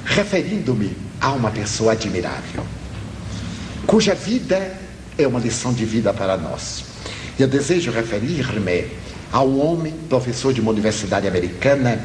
referindo-me 0.04 0.96
a 1.20 1.32
uma 1.32 1.50
pessoa 1.50 1.90
admirável, 1.90 2.62
cuja 3.84 4.14
vida 4.14 4.78
é 5.18 5.26
uma 5.26 5.40
lição 5.40 5.72
de 5.72 5.84
vida 5.84 6.14
para 6.14 6.36
nós. 6.36 6.84
Eu 7.36 7.48
desejo 7.48 7.90
referir-me 7.90 8.86
a 9.32 9.42
um 9.42 9.60
homem, 9.60 9.92
professor 10.08 10.52
de 10.52 10.60
uma 10.60 10.70
universidade 10.70 11.26
americana, 11.26 11.98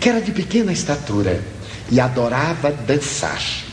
que 0.00 0.08
era 0.08 0.20
de 0.20 0.32
pequena 0.32 0.72
estatura 0.72 1.40
e 1.88 2.00
adorava 2.00 2.72
dançar. 2.72 3.65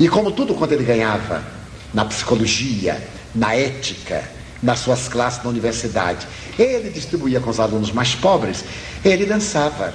E 0.00 0.08
como 0.08 0.32
tudo 0.32 0.54
quanto 0.54 0.72
ele 0.72 0.82
ganhava 0.82 1.44
na 1.92 2.06
psicologia, 2.06 3.06
na 3.34 3.54
ética, 3.54 4.24
nas 4.62 4.78
suas 4.78 5.08
classes 5.08 5.44
na 5.44 5.50
universidade, 5.50 6.26
ele 6.58 6.88
distribuía 6.88 7.38
com 7.38 7.50
os 7.50 7.60
alunos 7.60 7.92
mais 7.92 8.14
pobres, 8.14 8.64
ele 9.04 9.26
dançava 9.26 9.92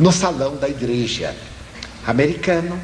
no 0.00 0.10
salão 0.10 0.56
da 0.56 0.66
igreja 0.66 1.34
americano. 2.06 2.80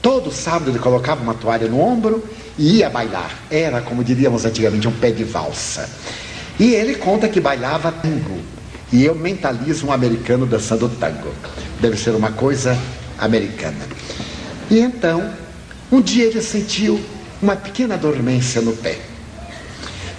Todo 0.00 0.30
sábado 0.30 0.70
ele 0.70 0.78
colocava 0.78 1.22
uma 1.22 1.34
toalha 1.34 1.66
no 1.66 1.80
ombro 1.80 2.24
e 2.56 2.78
ia 2.78 2.88
bailar. 2.88 3.36
Era, 3.50 3.80
como 3.80 4.04
diríamos 4.04 4.44
antigamente, 4.44 4.86
um 4.86 4.92
pé 4.92 5.10
de 5.10 5.24
valsa. 5.24 5.90
E 6.58 6.72
ele 6.72 6.94
conta 6.94 7.28
que 7.28 7.40
bailava 7.40 7.90
tango. 7.90 8.38
E 8.92 9.04
eu 9.04 9.14
mentalizo 9.14 9.88
um 9.88 9.92
americano 9.92 10.46
dançando 10.46 10.88
tango. 10.88 11.32
Deve 11.80 11.96
ser 11.96 12.14
uma 12.14 12.30
coisa 12.30 12.78
americana. 13.18 13.86
E 14.70 14.78
então, 14.78 15.34
um 15.90 16.00
dia 16.00 16.26
ele 16.26 16.40
sentiu 16.40 17.00
uma 17.42 17.56
pequena 17.56 17.96
dormência 17.96 18.60
no 18.60 18.72
pé. 18.72 18.98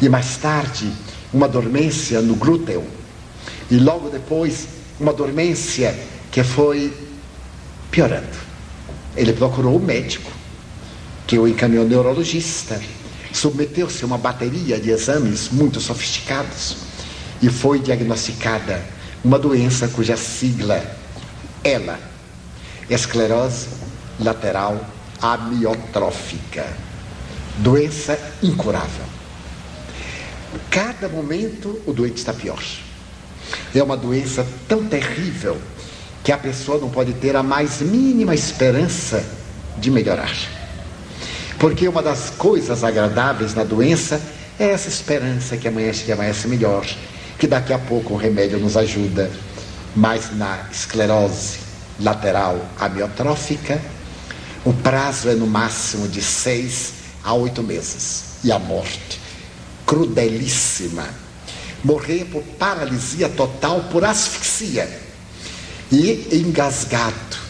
E 0.02 0.10
mais 0.10 0.36
tarde, 0.36 0.92
uma 1.34 1.48
dormência 1.48 2.22
no 2.22 2.36
glúteo. 2.36 2.84
E 3.70 3.78
logo 3.78 4.10
depois, 4.10 4.68
uma 5.00 5.14
dormência 5.14 5.98
que 6.30 6.44
foi 6.44 6.94
piorando. 7.90 8.52
Ele 9.16 9.32
procurou 9.32 9.78
o 9.78 9.80
médico 9.80 10.32
que 11.26 11.40
o 11.40 11.48
encaminhou 11.48 11.88
neurologista, 11.88 12.82
submeteu-se 13.32 14.04
a 14.04 14.08
uma 14.08 14.18
bateria 14.18 14.78
de 14.78 14.90
exames 14.90 15.48
muito 15.50 15.80
sofisticados 15.80 16.76
e 17.42 17.50
foi 17.50 17.80
diagnosticada 17.80 18.84
uma 19.24 19.40
doença 19.40 19.88
cuja 19.88 20.18
sigla 20.18 20.84
ela 21.64 21.98
esclerose 22.90 23.68
lateral 24.24 24.80
amiotrófica, 25.22 26.66
doença 27.58 28.18
incurável. 28.42 29.06
Cada 30.70 31.08
momento 31.08 31.82
o 31.86 31.94
doente 31.94 32.18
está 32.18 32.34
pior. 32.34 32.62
É 33.74 33.82
uma 33.82 33.98
doença 33.98 34.46
tão 34.68 34.86
terrível 34.86 35.58
que 36.24 36.32
a 36.32 36.38
pessoa 36.38 36.80
não 36.80 36.90
pode 36.90 37.14
ter 37.14 37.36
a 37.36 37.44
mais 37.44 37.82
mínima 37.82 38.34
esperança 38.34 39.24
de 39.78 39.90
melhorar. 39.90 40.32
Porque 41.60 41.88
uma 41.88 42.02
das 42.02 42.30
coisas 42.32 42.84
agradáveis 42.84 43.54
na 43.54 43.64
doença 43.64 44.22
é 44.60 44.70
essa 44.70 44.90
esperança 44.90 45.58
que 45.58 45.68
amanhece, 45.68 46.04
que 46.04 46.12
amanhece 46.12 46.48
melhor, 46.48 46.86
que 47.38 47.48
daqui 47.48 47.74
a 47.74 47.80
pouco 47.80 48.14
o 48.14 48.18
remédio 48.18 48.60
nos 48.60 48.78
ajuda. 48.78 49.32
Mas 49.96 50.36
na 50.36 50.66
esclerose 50.72 51.60
lateral 52.00 52.60
amiotrófica, 52.80 53.80
o 54.64 54.74
prazo 54.74 55.30
é 55.30 55.34
no 55.34 55.48
máximo 55.48 56.08
de 56.08 56.22
seis 56.22 56.94
a 57.24 57.34
oito 57.34 57.64
meses. 57.64 58.36
E 58.44 58.52
a 58.52 58.60
morte, 58.60 59.20
crudelíssima. 59.86 61.08
Morrer 61.84 62.26
por 62.26 62.44
paralisia 62.60 63.30
total, 63.30 63.86
por 63.92 64.06
asfixia. 64.06 64.88
E 65.92 66.30
engasgado. 66.32 67.42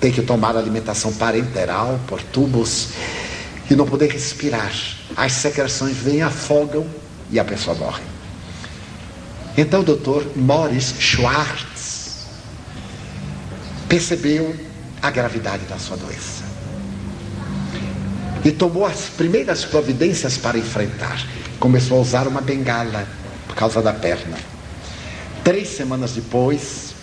Tem 0.00 0.12
que 0.12 0.22
tomar 0.22 0.56
alimentação 0.56 1.12
parenteral 1.14 1.98
por 2.06 2.22
tubos 2.22 2.88
e 3.70 3.74
não 3.74 3.86
poder 3.86 4.10
respirar. 4.10 4.72
As 5.16 5.32
secreções 5.32 5.96
vêm, 5.96 6.22
afogam 6.22 6.86
e 7.30 7.38
a 7.38 7.44
pessoa 7.44 7.76
morre. 7.76 8.02
Então 9.56 9.80
o 9.80 9.84
doutor 9.84 10.26
Morris 10.36 10.94
Schwartz 10.98 12.26
percebeu 13.88 14.54
a 15.02 15.10
gravidade 15.10 15.64
da 15.64 15.78
sua 15.78 15.96
doença 15.96 16.39
e 18.44 18.50
tomou 18.50 18.86
as 18.86 19.08
primeiras 19.08 19.64
providências 19.64 20.36
para 20.36 20.58
enfrentar. 20.58 21.26
Começou 21.58 21.98
a 21.98 22.00
usar 22.00 22.26
uma 22.26 22.40
bengala 22.40 23.06
por 23.46 23.54
causa 23.54 23.82
da 23.82 23.92
perna. 23.92 24.36
Três 25.44 25.68
semanas 25.68 26.12
depois, 26.12 26.94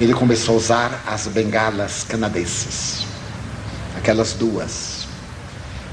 ele 0.00 0.14
começou 0.14 0.54
a 0.54 0.58
usar 0.58 1.04
as 1.06 1.26
bengalas 1.26 2.04
canadenses, 2.04 3.06
aquelas 3.96 4.32
duas 4.34 4.98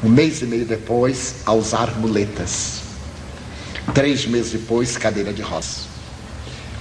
um 0.03 0.09
mês 0.09 0.41
e 0.41 0.45
meio 0.45 0.65
depois, 0.65 1.35
a 1.45 1.53
usar 1.53 1.97
muletas. 1.97 2.81
Três 3.93 4.25
meses 4.25 4.51
depois, 4.51 4.97
cadeira 4.97 5.33
de 5.33 5.41
roça. 5.41 5.81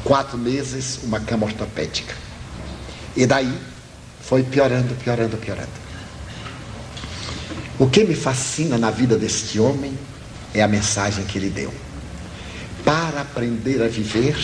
Quatro 0.03 0.37
meses, 0.37 1.01
uma 1.03 1.21
cama 1.21 1.47
ortopédica. 1.47 2.15
E 3.17 3.25
daí 3.25 3.53
foi 4.21 4.43
piorando, 4.43 4.95
piorando, 4.97 5.37
piorando. 5.39 5.84
O 7.79 7.89
que 7.89 8.05
me 8.05 8.15
fascina 8.15 8.79
na 8.79 8.91
vida 8.91 9.17
deste 9.17 9.59
homem 9.59 9.99
é 10.55 10.63
a 10.63 10.69
mensagem 10.69 11.25
que 11.25 11.39
ele 11.39 11.51
deu. 11.51 11.75
Para 12.85 13.23
aprender 13.23 13.83
a 13.83 13.89
viver, 13.89 14.37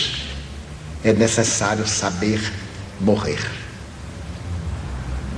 é 1.03 1.13
necessário 1.13 1.87
saber 1.87 2.41
morrer. 2.99 3.39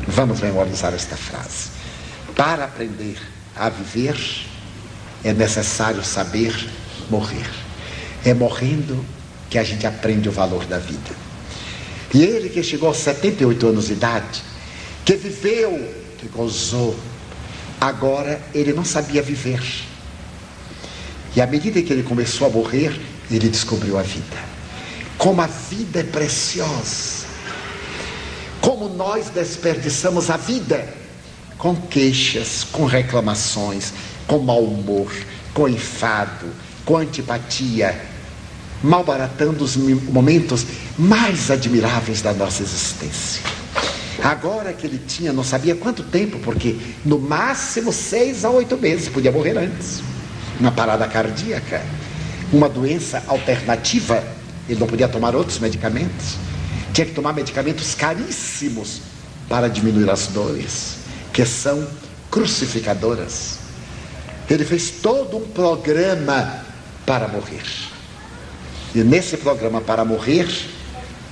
Vamos 0.08 0.41
memorizar 0.41 0.93
esta 0.93 1.15
frase. 1.15 1.69
Para 2.36 2.65
aprender 2.65 3.17
a 3.56 3.69
viver, 3.69 4.17
é 5.23 5.32
necessário 5.32 6.03
saber 6.03 6.69
morrer. 7.10 7.49
É 8.25 8.34
morrendo 8.34 9.06
que 9.49 9.60
a 9.60 9.63
gente 9.63 9.86
aprende 9.86 10.27
o 10.27 10.32
valor 10.32 10.65
da 10.65 10.79
vida. 10.79 11.12
E 12.13 12.23
ele 12.23 12.49
que 12.49 12.63
chegou 12.63 12.89
aos 12.89 12.97
78 12.97 13.67
anos 13.67 13.88
de 13.88 13.93
idade, 13.93 14.43
que 15.06 15.15
viveu, 15.15 15.93
que 16.17 16.27
gozou, 16.27 16.97
agora 17.88 18.41
ele 18.54 18.74
não 18.74 18.86
sabia 18.86 19.22
viver. 19.22 19.62
E 21.36 21.41
à 21.41 21.48
medida 21.48 21.82
que 21.82 21.91
ele 21.91 22.04
começou 22.04 22.48
a 22.48 22.50
morrer, 22.50 23.00
ele 23.30 23.50
descobriu 23.50 23.98
a 23.98 24.04
vida. 24.04 24.38
Como 25.17 25.41
a 25.41 25.48
vida 25.48 26.00
é 26.00 26.04
preciosa. 26.04 27.26
Como 28.62 28.88
nós 28.88 29.30
desperdiçamos 29.30 30.30
a 30.30 30.38
vida 30.38 30.88
com 31.58 31.76
queixas, 31.76 32.63
com 32.63 32.86
reclamações, 32.86 33.93
com 34.28 34.39
mau 34.39 34.63
humor, 34.63 35.12
com 35.54 35.67
enfado, 35.67 36.48
com 36.86 36.98
antipatia. 36.98 38.13
malbaratando 38.84 39.63
os 39.63 39.78
momentos 39.78 40.65
mais 41.00 41.50
admiráveis 41.50 42.22
da 42.22 42.34
nossa 42.34 42.62
existência. 42.62 43.41
Agora 44.23 44.71
que 44.71 44.88
ele 44.88 45.01
tinha, 45.05 45.33
não 45.33 45.43
sabia 45.43 45.75
quanto 45.75 46.01
tempo, 46.01 46.39
porque 46.39 46.77
no 47.03 47.19
máximo 47.19 47.91
seis 47.91 48.45
a 48.45 48.49
oito 48.49 48.77
meses, 48.77 49.09
podia 49.09 49.33
morrer 49.33 49.57
antes. 49.57 50.01
Uma 50.57 50.71
parada 50.71 51.05
cardíaca, 51.09 51.81
uma 52.51 52.69
doença 52.69 53.21
alternativa, 53.27 54.23
ele 54.69 54.79
não 54.79 54.88
podia 54.88 55.09
tomar 55.09 55.36
outros 55.36 55.59
medicamentos. 55.59 56.38
Tinha 56.93 57.05
que 57.05 57.12
tomar 57.12 57.33
medicamentos 57.33 57.93
caríssimos 57.95 59.01
para 59.49 59.67
diminuir 59.67 60.09
as 60.09 60.27
dores, 60.27 60.99
que 61.33 61.45
são 61.45 61.86
crucificadoras. 62.31 63.59
Ele 64.49 64.63
fez 64.63 64.89
todo 65.01 65.36
um 65.36 65.47
programa 65.49 66.63
para 67.05 67.27
morrer. 67.27 67.63
E 68.95 68.99
nesse 68.99 69.36
programa 69.36 69.81
para 69.81 70.05
morrer, 70.05 70.47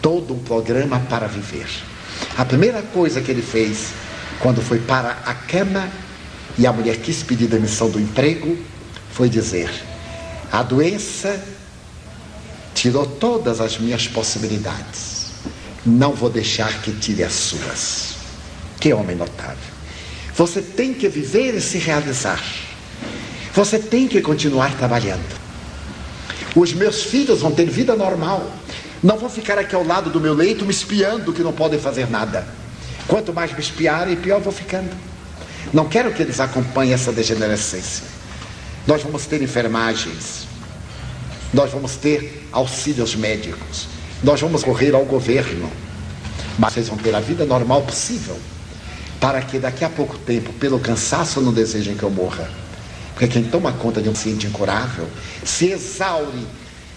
todo 0.02 0.34
um 0.34 0.40
programa 0.40 1.00
para 1.08 1.28
viver. 1.28 1.91
A 2.38 2.46
primeira 2.46 2.82
coisa 2.82 3.22
que 3.22 3.30
ele 3.30 3.42
fez, 3.42 3.90
quando 4.40 4.62
foi 4.62 4.80
para 4.80 5.18
a 5.26 5.34
cama 5.34 5.90
e 6.58 6.66
a 6.66 6.74
mulher 6.74 6.98
quis 6.98 7.24
pedir 7.24 7.48
demissão 7.48 7.90
do 7.90 8.00
emprego, 8.00 8.58
foi 9.12 9.30
dizer: 9.30 9.70
a 10.52 10.64
doença 10.64 11.42
tirou 12.74 13.06
todas 13.06 13.62
as 13.62 13.78
minhas 13.78 14.08
possibilidades. 14.08 15.32
Não 15.86 16.14
vou 16.14 16.30
deixar 16.30 16.82
que 16.82 16.92
tire 16.92 17.24
as 17.24 17.34
suas. 17.34 18.16
Que 18.80 18.94
homem 18.94 19.16
notável. 19.16 19.58
Você 20.36 20.62
tem 20.62 20.94
que 20.94 21.08
viver 21.08 21.54
e 21.56 21.62
se 21.62 21.78
realizar. 21.78 22.42
Você 23.54 23.78
tem 23.78 24.08
que 24.08 24.22
continuar 24.22 24.76
trabalhando. 24.78 25.40
Os 26.56 26.74
meus 26.74 27.04
filhos 27.04 27.42
vão 27.42 27.52
ter 27.52 27.70
vida 27.70 27.96
normal. 27.96 28.52
Não 29.04 29.18
vão 29.18 29.30
ficar 29.30 29.58
aqui 29.58 29.74
ao 29.74 29.84
lado 29.84 30.10
do 30.10 30.20
meu 30.20 30.34
leito 30.34 30.64
me 30.64 30.72
espiando 30.72 31.34
que 31.34 31.42
não 31.42 31.52
podem 31.52 31.80
fazer 31.80 32.10
nada. 32.10 32.48
Quanto 33.08 33.34
mais 33.34 33.52
me 33.52 33.60
espiarem, 33.60 34.16
pior 34.16 34.40
vou 34.40 34.54
ficando. 34.54 34.92
Não 35.74 35.88
quero 35.88 36.14
que 36.14 36.22
eles 36.22 36.40
acompanhem 36.40 36.94
essa 36.94 37.12
degenerescência. 37.12 38.04
Nós 38.86 39.02
vamos 39.02 39.26
ter 39.26 39.42
enfermagens. 39.42 40.48
Nós 41.54 41.72
vamos 41.72 41.96
ter 41.96 42.48
auxílios 42.52 43.16
médicos. 43.16 43.88
Nós 44.24 44.40
vamos 44.40 44.64
correr 44.64 44.94
ao 44.94 45.04
governo. 45.04 45.70
Mas 46.60 46.74
vocês 46.74 46.88
vão 46.88 46.98
ter 46.98 47.16
a 47.16 47.20
vida 47.20 47.46
normal 47.46 47.82
possível. 47.82 48.38
Para 49.20 49.42
que 49.42 49.60
daqui 49.60 49.84
a 49.84 49.90
pouco 49.90 50.18
tempo, 50.18 50.54
pelo 50.54 50.80
cansaço, 50.80 51.42
não 51.42 51.54
desejem 51.54 51.96
que 51.96 52.04
eu 52.04 52.10
morra. 52.10 52.50
Porque 53.14 53.28
quem 53.28 53.44
toma 53.44 53.72
conta 53.74 54.02
de 54.02 54.10
um 54.10 54.14
paciente 54.14 54.48
incurável 54.48 55.08
se 55.44 55.70
exaure. 55.72 56.46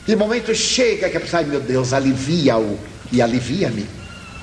E 0.07 0.15
o 0.15 0.19
momento 0.19 0.55
chega 0.55 1.09
que 1.09 1.17
a 1.17 1.21
pessoa, 1.21 1.43
ai 1.43 1.49
meu 1.49 1.61
Deus, 1.61 1.93
alivia-o 1.93 2.79
e 3.11 3.23
alivia-me. 3.23 3.87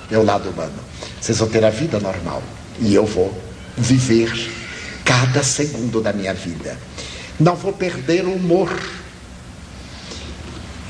É 0.10 0.17
o 0.17 0.24
lado 0.24 0.50
humano. 0.50 0.74
Vocês 1.19 1.38
vão 1.38 1.47
ter 1.47 1.63
a 1.63 1.69
vida 1.69 2.00
normal. 2.00 2.41
E 2.80 2.93
eu 2.93 3.06
vou 3.06 3.36
viver 3.78 4.32
cada 5.06 5.43
segundo 5.43 6.02
da 6.02 6.12
minha 6.12 6.34
vida. 6.34 6.78
Não 7.39 7.56
vou 7.56 7.74
perder 7.74 8.26
o 8.26 8.34
humor. 8.34 8.71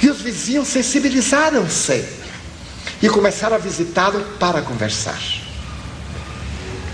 E 0.02 0.10
os 0.10 0.22
vizinhos 0.22 0.68
sensibilizaram-se 0.68 2.04
e 3.02 3.10
começaram 3.10 3.56
a 3.56 3.60
visitá-lo 3.60 4.22
para 4.40 4.62
conversar. 4.62 5.22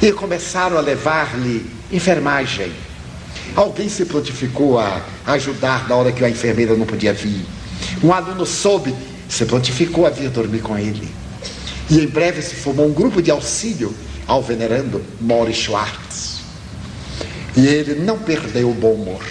E 0.01 0.11
começaram 0.11 0.77
a 0.77 0.81
levar-lhe 0.81 1.65
enfermagem 1.91 2.71
Alguém 3.55 3.89
se 3.89 4.05
prontificou 4.05 4.79
a 4.79 5.01
ajudar 5.25 5.87
na 5.87 5.95
hora 5.95 6.11
que 6.11 6.23
a 6.23 6.29
enfermeira 6.29 6.75
não 6.75 6.85
podia 6.85 7.13
vir. 7.13 7.45
Um 8.03 8.13
aluno 8.13 8.45
soube, 8.45 8.93
se 9.27 9.45
prontificou 9.45 10.05
a 10.05 10.09
vir 10.09 10.29
dormir 10.29 10.61
com 10.61 10.77
ele. 10.77 11.07
E 11.89 11.99
em 11.99 12.07
breve 12.07 12.41
se 12.41 12.55
formou 12.55 12.87
um 12.87 12.93
grupo 12.93 13.21
de 13.21 13.31
auxílio 13.31 13.93
ao 14.27 14.41
venerando 14.41 15.01
Maurice 15.21 15.61
Schwartz. 15.61 16.41
E 17.55 17.65
ele 17.65 17.95
não 17.95 18.19
perdeu 18.19 18.69
o 18.69 18.73
bom 18.73 18.93
humor. 18.93 19.25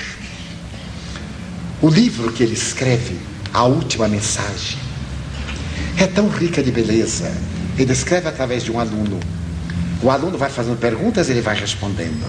O 1.81 1.89
livro 1.89 2.33
que 2.33 2.43
ele 2.43 2.55
escreve, 2.55 3.19
A 3.53 3.65
Última 3.65 4.09
Mensagem, 4.09 4.79
é 5.99 6.07
tão 6.07 6.29
rica 6.29 6.63
de 6.63 6.73
beleza. 6.73 7.31
Ele 7.79 7.93
escreve 7.93 8.29
através 8.29 8.65
de 8.65 8.73
um 8.73 8.81
aluno. 8.81 9.21
O 10.03 10.11
aluno 10.11 10.39
vai 10.39 10.51
fazendo 10.51 10.79
perguntas 10.79 11.29
e 11.29 11.33
ele 11.33 11.43
vai 11.43 11.55
respondendo. 11.55 12.27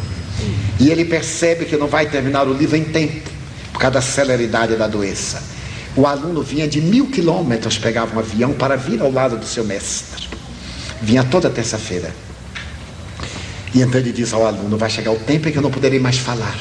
E 0.79 0.89
ele 0.89 1.05
percebe 1.05 1.65
que 1.65 1.77
não 1.77 1.87
vai 1.87 2.09
terminar 2.09 2.47
o 2.47 2.53
livro 2.53 2.75
em 2.75 2.83
tempo, 2.83 3.29
por 3.71 3.79
causa 3.79 3.95
da 3.95 4.01
celeridade 4.01 4.75
da 4.75 4.87
doença. 4.87 5.41
O 5.97 6.05
aluno 6.05 6.43
vinha 6.43 6.67
de 6.67 6.79
mil 6.79 7.07
quilômetros, 7.07 7.79
pegava 7.79 8.15
um 8.15 8.19
avião 8.19 8.53
para 8.53 8.75
vir 8.75 9.01
ao 9.01 9.11
lado 9.11 9.35
do 9.35 9.45
seu 9.45 9.65
mestre. 9.65 10.27
Vinha 11.01 11.23
toda 11.23 11.49
terça-feira. 11.49 12.13
E 13.73 13.81
então 13.81 13.99
ele 13.99 14.11
diz 14.11 14.31
ao 14.31 14.45
aluno: 14.45 14.77
vai 14.77 14.91
chegar 14.91 15.11
o 15.11 15.17
tempo 15.17 15.49
em 15.49 15.51
que 15.51 15.57
eu 15.57 15.61
não 15.61 15.71
poderei 15.71 15.99
mais 15.99 16.19
falar, 16.19 16.55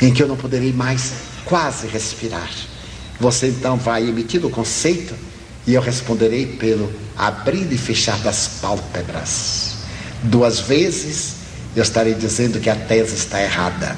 em 0.00 0.12
que 0.12 0.22
eu 0.22 0.28
não 0.28 0.36
poderei 0.36 0.74
mais 0.74 1.12
quase 1.46 1.86
respirar. 1.86 2.50
Você 3.18 3.46
então 3.46 3.78
vai 3.78 4.06
emitir 4.06 4.44
o 4.44 4.50
conceito 4.50 5.14
e 5.66 5.72
eu 5.72 5.80
responderei 5.80 6.44
pelo 6.44 6.92
abrir 7.16 7.72
e 7.72 7.78
fechar 7.78 8.18
das 8.18 8.46
pálpebras. 8.60 9.76
Duas 10.22 10.60
vezes 10.60 11.36
eu 11.74 11.82
estarei 11.82 12.12
dizendo 12.12 12.60
que 12.60 12.68
a 12.68 12.76
tese 12.76 13.14
está 13.14 13.42
errada. 13.42 13.96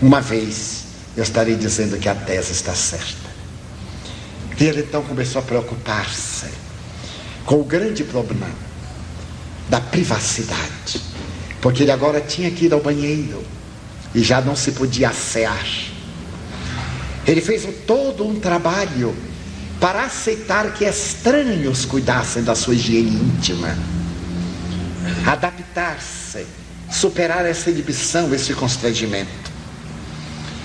Uma 0.00 0.20
vez, 0.20 0.81
eu 1.16 1.22
estarei 1.22 1.56
dizendo 1.56 1.98
que 1.98 2.08
a 2.08 2.14
tese 2.14 2.52
está 2.52 2.74
certa. 2.74 3.30
E 4.58 4.64
ele 4.64 4.80
então 4.80 5.02
começou 5.02 5.40
a 5.40 5.44
preocupar-se 5.44 6.46
com 7.44 7.60
o 7.60 7.64
grande 7.64 8.04
problema 8.04 8.48
da 9.68 9.80
privacidade, 9.80 11.00
porque 11.60 11.82
ele 11.82 11.90
agora 11.90 12.20
tinha 12.20 12.50
que 12.50 12.66
ir 12.66 12.72
ao 12.72 12.80
banheiro 12.80 13.42
e 14.14 14.22
já 14.22 14.40
não 14.40 14.54
se 14.54 14.72
podia 14.72 15.10
assear. 15.10 15.66
Ele 17.26 17.40
fez 17.40 17.66
todo 17.86 18.26
um 18.26 18.38
trabalho 18.38 19.14
para 19.80 20.04
aceitar 20.04 20.72
que 20.74 20.84
estranhos 20.84 21.84
cuidassem 21.84 22.42
da 22.42 22.54
sua 22.54 22.74
higiene 22.74 23.10
íntima, 23.10 23.76
adaptar-se 25.26 26.46
superar 26.90 27.44
essa 27.46 27.70
inibição, 27.70 28.32
esse 28.32 28.54
constrangimento 28.54 29.51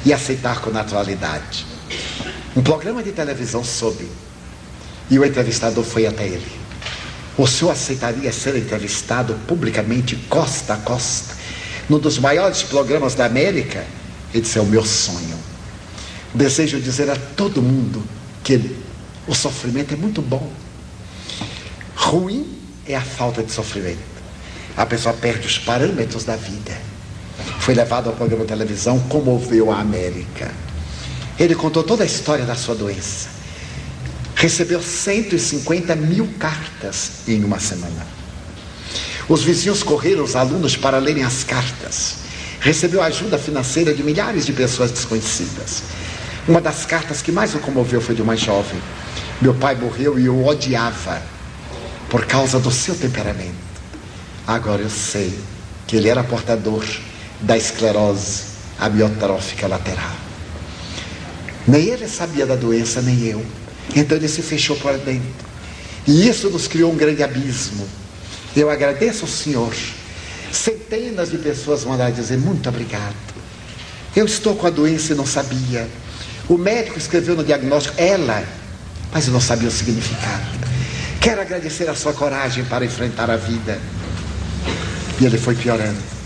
e 0.06 0.14
aceitar 0.14 0.62
com 0.62 0.70
naturalidade. 0.70 1.66
Um 2.56 2.62
programa 2.62 3.04
de 3.04 3.12
televisão 3.12 3.64
soube 3.64 4.10
e 5.10 5.18
o 5.20 5.26
entrevistador 5.26 5.84
foi 5.84 6.06
até 6.06 6.26
ele. 6.26 6.52
O 7.38 7.46
senhor 7.46 7.72
aceitaria 7.72 8.32
ser 8.32 8.56
entrevistado 8.56 9.36
publicamente, 9.48 10.16
costa 10.28 10.74
a 10.74 10.78
costa, 10.78 11.36
num 11.88 12.00
dos 12.00 12.18
maiores 12.18 12.64
programas 12.64 13.14
da 13.14 13.26
América? 13.26 13.86
Ele 14.34 14.42
disse: 14.42 14.58
É 14.58 14.62
o 14.62 14.66
meu 14.66 14.84
sonho. 14.84 15.38
Desejo 16.34 16.82
dizer 16.82 17.10
a 17.10 17.16
todo 17.16 17.62
mundo 17.62 18.04
que 18.44 18.76
o 19.28 19.36
sofrimento 19.36 19.94
é 19.94 19.98
muito 19.98 20.22
bom. 20.22 20.52
Ruim 21.96 22.58
é 22.86 22.96
a 22.96 23.02
falta 23.02 23.44
de 23.44 23.52
sofrimento 23.52 24.18
a 24.78 24.86
pessoa 24.86 25.14
perde 25.16 25.48
os 25.48 25.58
parâmetros 25.58 26.24
da 26.24 26.36
vida. 26.36 26.80
Foi 27.60 27.74
levado 27.74 28.10
ao 28.10 28.16
programa 28.16 28.44
de 28.44 28.50
televisão, 28.50 29.00
comoveu 29.00 29.72
a 29.72 29.80
América. 29.80 30.52
Ele 31.40 31.56
contou 31.56 31.84
toda 31.84 32.04
a 32.04 32.06
história 32.06 32.46
da 32.46 32.56
sua 32.56 32.76
doença. 32.76 33.30
Recebeu 34.36 34.82
150 34.82 35.96
mil 35.96 36.28
cartas 36.40 37.12
em 37.28 37.44
uma 37.44 37.60
semana. 37.60 38.06
Os 39.28 39.44
vizinhos 39.44 39.84
correram 39.84 40.24
os 40.24 40.36
alunos 40.36 40.78
para 40.78 40.98
lerem 41.00 41.24
as 41.24 41.44
cartas. 41.44 42.18
Recebeu 42.60 43.02
ajuda 43.02 43.38
financeira 43.38 43.94
de 43.94 44.04
milhares 44.04 44.46
de 44.46 44.54
pessoas 44.54 44.92
desconhecidas. 44.92 45.84
Uma 46.48 46.62
das 46.62 46.86
cartas 46.86 47.22
que 47.22 47.32
mais 47.32 47.54
o 47.54 47.60
comoveu 47.60 48.00
foi 48.00 48.16
de 48.16 48.22
uma 48.22 48.38
jovem. 48.38 48.82
Meu 49.42 49.54
pai 49.54 49.76
morreu 49.76 50.18
e 50.18 50.26
eu 50.26 50.46
odiava 50.46 51.22
por 52.10 52.26
causa 52.26 52.60
do 52.60 52.72
seu 52.72 52.96
temperamento. 52.96 53.68
Agora 54.48 54.82
eu 54.82 54.90
sei 54.90 55.38
que 55.86 55.98
ele 55.98 56.08
era 56.08 56.24
portador 56.24 56.84
da 57.42 57.58
esclerose 57.58 58.44
amiotrófica 58.80 59.68
lateral. 59.68 60.16
Nem 61.68 61.90
ele 61.90 62.08
sabia 62.08 62.46
da 62.46 62.56
doença, 62.56 63.02
nem 63.02 63.26
eu. 63.26 63.46
Então 63.96 64.18
ele 64.18 64.28
se 64.28 64.42
fechou 64.42 64.76
por 64.78 64.98
dentro. 64.98 65.48
E 66.08 66.28
isso 66.28 66.50
nos 66.50 66.68
criou 66.68 66.92
um 66.92 66.96
grande 66.96 67.22
abismo. 67.22 67.88
Eu 68.56 68.70
agradeço 68.70 69.26
ao 69.26 69.28
Senhor. 69.28 69.76
Centenas 70.52 71.30
de 71.30 71.38
pessoas 71.38 71.84
lá 71.84 72.10
dizer 72.10 72.38
muito 72.38 72.70
obrigado. 72.70 73.16
Eu 74.16 74.26
estou 74.26 74.56
com 74.56 74.66
a 74.66 74.70
doença 74.70 75.14
e 75.14 75.16
não 75.16 75.26
sabia. 75.26 75.88
O 76.48 76.58
médico 76.58 76.98
escreveu 76.98 77.36
no 77.36 77.44
diagnóstico, 77.44 77.96
ela, 77.98 78.44
mas 79.12 79.28
eu 79.28 79.34
não 79.34 79.42
sabia 79.42 79.68
o 79.68 79.72
significado. 79.72 80.46
Quero 81.20 81.42
agradecer 81.42 81.90
a 81.90 81.96
sua 81.96 82.14
coragem 82.14 82.64
para 82.64 82.86
enfrentar 82.86 83.30
a 83.30 83.36
vida. 83.36 83.78
E 85.20 85.26
ele 85.26 85.38
foi 85.38 85.56
piorando. 85.56 86.17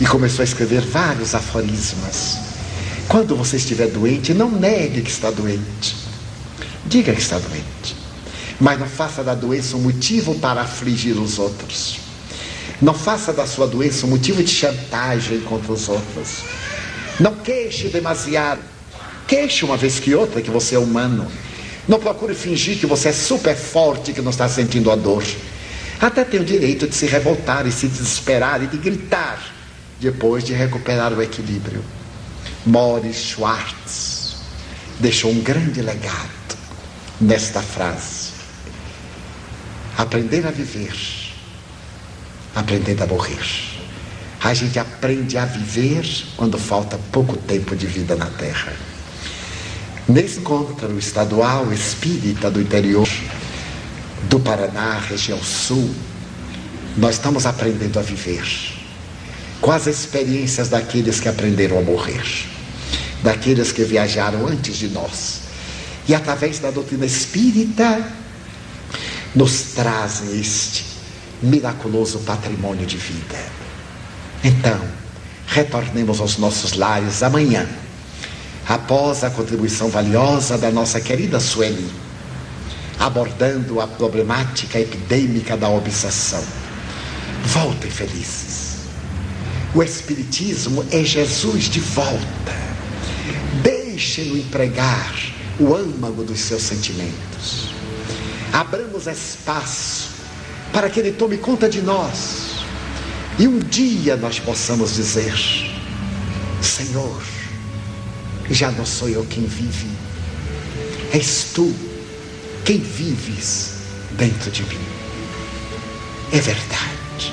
E 0.00 0.06
começou 0.06 0.42
a 0.42 0.44
escrever 0.44 0.80
vários 0.80 1.34
aforismas. 1.34 2.38
Quando 3.08 3.34
você 3.34 3.56
estiver 3.56 3.88
doente, 3.88 4.32
não 4.32 4.50
negue 4.50 5.02
que 5.02 5.10
está 5.10 5.30
doente. 5.30 5.96
Diga 6.86 7.12
que 7.12 7.20
está 7.20 7.38
doente. 7.38 7.96
Mas 8.60 8.78
não 8.78 8.86
faça 8.86 9.24
da 9.24 9.34
doença 9.34 9.76
um 9.76 9.80
motivo 9.80 10.38
para 10.38 10.60
afligir 10.60 11.16
os 11.16 11.38
outros. 11.38 11.98
Não 12.80 12.94
faça 12.94 13.32
da 13.32 13.46
sua 13.46 13.66
doença 13.66 14.06
um 14.06 14.10
motivo 14.10 14.42
de 14.42 14.50
chantagem 14.50 15.40
contra 15.40 15.72
os 15.72 15.88
outros. 15.88 16.44
Não 17.18 17.34
queixe 17.34 17.88
demasiado. 17.88 18.60
Queixe 19.26 19.64
uma 19.64 19.76
vez 19.76 19.98
que 19.98 20.14
outra 20.14 20.40
que 20.40 20.50
você 20.50 20.76
é 20.76 20.78
humano. 20.78 21.26
Não 21.88 21.98
procure 21.98 22.34
fingir 22.34 22.78
que 22.78 22.86
você 22.86 23.08
é 23.08 23.12
super 23.12 23.56
forte 23.56 24.12
que 24.12 24.20
não 24.20 24.30
está 24.30 24.48
sentindo 24.48 24.92
a 24.92 24.96
dor. 24.96 25.24
Até 26.00 26.22
tem 26.22 26.38
o 26.38 26.44
direito 26.44 26.86
de 26.86 26.94
se 26.94 27.06
revoltar 27.06 27.66
e 27.66 27.72
se 27.72 27.88
desesperar 27.88 28.62
e 28.62 28.68
de 28.68 28.76
gritar 28.76 29.58
depois 30.00 30.44
de 30.44 30.52
recuperar 30.52 31.12
o 31.12 31.22
equilíbrio. 31.22 31.84
Morris 32.64 33.16
Schwartz 33.16 34.36
deixou 35.00 35.30
um 35.30 35.40
grande 35.40 35.80
legado 35.80 36.56
nesta 37.20 37.60
frase. 37.60 38.28
Aprender 39.96 40.46
a 40.46 40.50
viver, 40.50 40.94
aprender 42.54 43.02
a 43.02 43.06
morrer. 43.06 43.38
A 44.42 44.54
gente 44.54 44.78
aprende 44.78 45.36
a 45.36 45.44
viver 45.44 46.06
quando 46.36 46.56
falta 46.56 46.98
pouco 47.10 47.36
tempo 47.36 47.74
de 47.74 47.86
vida 47.86 48.14
na 48.14 48.26
Terra. 48.26 48.72
Nesse 50.08 50.38
encontro 50.38 50.96
estadual 50.96 51.72
espírita 51.72 52.50
do 52.50 52.60
interior 52.60 53.08
do 54.28 54.38
Paraná, 54.38 54.98
região 55.00 55.42
sul, 55.42 55.92
nós 56.96 57.16
estamos 57.16 57.46
aprendendo 57.46 57.98
a 57.98 58.02
viver 58.02 58.77
com 59.60 59.70
as 59.72 59.86
experiências 59.86 60.68
daqueles 60.68 61.20
que 61.20 61.28
aprenderam 61.28 61.78
a 61.78 61.82
morrer, 61.82 62.22
daqueles 63.22 63.72
que 63.72 63.84
viajaram 63.84 64.46
antes 64.46 64.76
de 64.76 64.88
nós. 64.88 65.40
E 66.06 66.14
através 66.14 66.58
da 66.58 66.70
doutrina 66.70 67.04
espírita, 67.04 68.02
nos 69.34 69.74
trazem 69.74 70.40
este 70.40 70.84
miraculoso 71.42 72.20
patrimônio 72.20 72.86
de 72.86 72.96
vida. 72.96 73.38
Então, 74.42 74.80
retornemos 75.46 76.20
aos 76.20 76.38
nossos 76.38 76.72
lares 76.74 77.22
amanhã, 77.22 77.66
após 78.66 79.24
a 79.24 79.30
contribuição 79.30 79.88
valiosa 79.88 80.56
da 80.56 80.70
nossa 80.70 81.00
querida 81.00 81.40
Sueli, 81.40 81.90
abordando 82.98 83.80
a 83.80 83.86
problemática 83.86 84.78
epidêmica 84.78 85.56
da 85.56 85.68
obsessão. 85.68 86.42
Voltem 87.44 87.90
felizes. 87.90 88.67
O 89.74 89.82
Espiritismo 89.82 90.84
é 90.90 91.04
Jesus 91.04 91.64
de 91.64 91.80
volta. 91.80 92.56
Deixem-no 93.62 94.36
empregar 94.36 95.14
o 95.60 95.74
âmago 95.74 96.24
dos 96.24 96.40
seus 96.40 96.62
sentimentos. 96.62 97.68
Abramos 98.52 99.06
espaço 99.06 100.08
para 100.72 100.88
que 100.88 101.00
Ele 101.00 101.12
tome 101.12 101.36
conta 101.36 101.68
de 101.68 101.82
nós. 101.82 102.64
E 103.38 103.46
um 103.46 103.58
dia 103.58 104.16
nós 104.16 104.40
possamos 104.40 104.94
dizer: 104.94 105.34
Senhor, 106.62 107.22
já 108.50 108.70
não 108.70 108.86
sou 108.86 109.08
eu 109.08 109.24
quem 109.26 109.44
vive, 109.44 109.88
és 111.12 111.48
tu 111.54 111.74
quem 112.64 112.78
vives 112.78 113.74
dentro 114.12 114.50
de 114.50 114.62
mim. 114.62 114.80
É 116.32 116.40
verdade. 116.40 117.32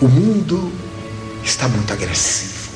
O 0.00 0.08
mundo 0.08 0.72
está 1.44 1.68
muito 1.68 1.92
agressivo. 1.92 2.70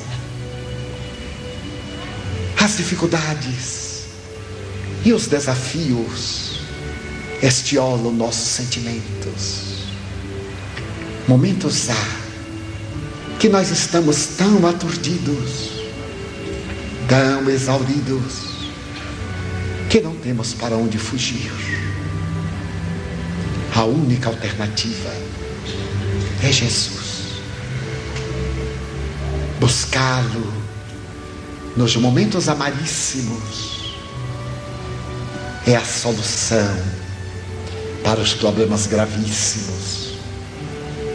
As 2.59 2.77
dificuldades 2.77 4.05
e 5.03 5.13
os 5.13 5.27
desafios 5.27 6.59
estiolam 7.41 8.11
nossos 8.11 8.47
sentimentos. 8.47 9.85
Momentos 11.27 11.89
há 11.89 12.25
que 13.39 13.49
nós 13.49 13.69
estamos 13.69 14.27
tão 14.37 14.65
aturdidos, 14.67 15.71
tão 17.07 17.49
exauridos, 17.49 18.55
que 19.89 20.01
não 20.01 20.15
temos 20.15 20.53
para 20.53 20.75
onde 20.75 20.97
fugir. 20.97 21.51
A 23.75 23.83
única 23.83 24.29
alternativa 24.29 25.13
é 26.41 26.51
Jesus. 26.51 27.04
Buscá-lo 29.59 30.53
nos 31.75 31.95
momentos 31.95 32.47
amaríssimos 32.49 33.95
é 35.67 35.75
a 35.75 35.83
solução 35.83 36.77
para 38.03 38.19
os 38.21 38.33
problemas 38.33 38.85
gravíssimos 38.85 40.13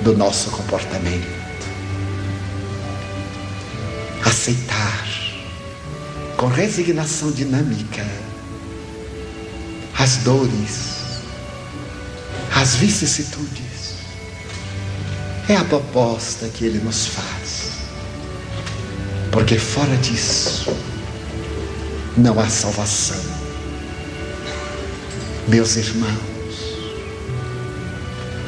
do 0.02 0.16
nosso 0.16 0.50
comportamento. 0.50 1.40
Aceitar 4.24 5.06
com 6.36 6.48
resignação 6.48 7.30
dinâmica 7.30 8.06
as 10.00 10.16
dores, 10.18 11.00
as 12.56 12.74
vicissitudes. 12.76 13.94
É 15.46 15.56
a 15.56 15.64
proposta 15.64 16.48
que 16.48 16.64
ele 16.64 16.78
nos 16.78 17.06
faz. 17.06 17.59
Porque 19.30 19.58
fora 19.58 19.96
disso, 19.98 20.74
não 22.16 22.38
há 22.40 22.48
salvação. 22.48 23.20
Meus 25.46 25.76
irmãos, 25.76 26.76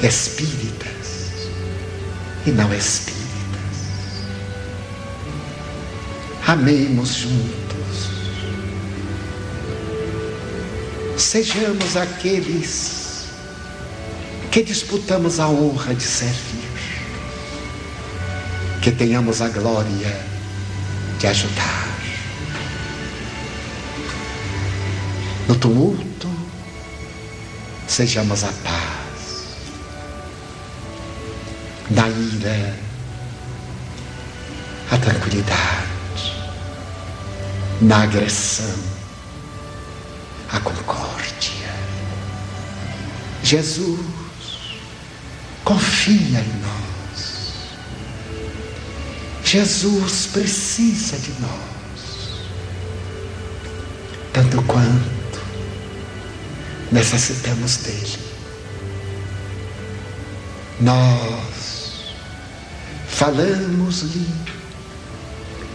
espíritas 0.03 1.49
e 2.47 2.51
não 2.51 2.73
espíritas, 2.75 3.23
amemos 6.47 7.15
juntos. 7.15 7.63
Sejamos 11.17 11.97
aqueles 11.97 13.27
que 14.51 14.63
disputamos 14.63 15.39
a 15.39 15.49
honra 15.49 15.95
de 15.95 16.03
servir, 16.03 16.71
que 18.83 18.91
tenhamos 18.91 19.41
a 19.41 19.49
glória 19.49 20.32
de 21.23 21.29
ajudar. 21.29 21.87
No 25.47 25.55
tumulto, 25.55 26.29
sejamos 27.87 28.43
a 28.43 28.49
paz. 28.49 29.53
Na 31.91 32.09
ira, 32.09 32.75
a 34.91 34.99
tranquilidade. 34.99 36.43
Na 37.81 38.03
agressão, 38.03 38.83
a 40.51 40.59
concórdia. 40.59 41.73
Jesus 43.45 44.01
confia 45.65 46.41
em 46.41 46.61
nós. 46.61 46.82
Jesus 49.53 50.29
precisa 50.33 51.19
de 51.19 51.31
nós. 51.33 52.41
Tanto 54.33 54.63
quanto 54.63 55.43
necessitamos 56.91 57.77
dele. 57.77 58.19
Nós 60.81 62.15
falamos-lhe 63.09 64.27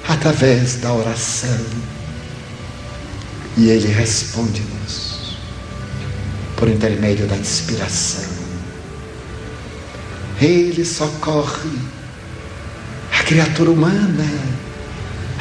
através 0.07 0.77
da 0.77 0.91
oração 0.91 1.63
e 3.57 3.69
Ele 3.69 3.89
responde-nos 3.89 5.37
por 6.55 6.67
intermédio 6.67 7.27
da 7.27 7.37
inspiração. 7.37 8.27
Ele 10.41 10.83
socorre 10.83 11.96
criatura 13.27 13.71
humana 13.71 14.25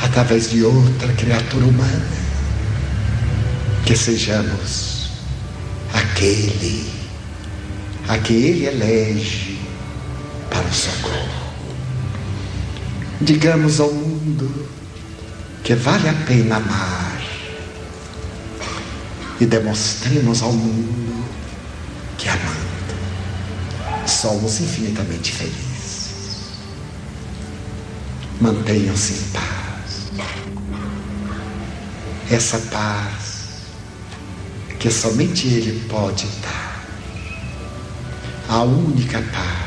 através 0.02 0.50
de 0.50 0.64
outra 0.64 1.12
criatura 1.12 1.66
humana. 1.66 2.26
Que 3.84 3.96
sejamos 3.96 5.10
aquele 5.94 6.90
a 8.08 8.18
que 8.18 8.32
Ele 8.32 8.66
elege 8.66 9.58
para 10.50 10.66
o 10.66 10.74
socorro. 10.74 11.46
Digamos 13.20 13.78
ao 13.78 13.92
mundo 13.92 14.68
que 15.62 15.76
vale 15.76 16.08
a 16.08 16.14
pena 16.26 16.56
amar 16.56 17.22
e 19.40 19.46
demonstremos 19.46 20.42
ao 20.42 20.52
mundo 20.52 21.24
que 22.18 22.28
amando 22.28 22.96
somos 24.06 24.60
infinitamente 24.60 25.32
felizes. 25.32 25.75
Mantenham-se 28.40 29.14
em 29.14 29.22
paz. 29.30 30.12
Essa 32.30 32.58
paz 32.70 33.26
que 34.78 34.90
somente 34.90 35.46
Ele 35.48 35.86
pode 35.88 36.26
dar. 36.42 36.84
A 38.48 38.62
única 38.62 39.20
paz 39.32 39.66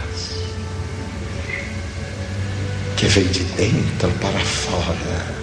que 2.95 3.07
vem 3.07 3.27
de 3.27 3.43
dentro 3.43 4.09
para 4.19 4.39
fora 4.39 5.39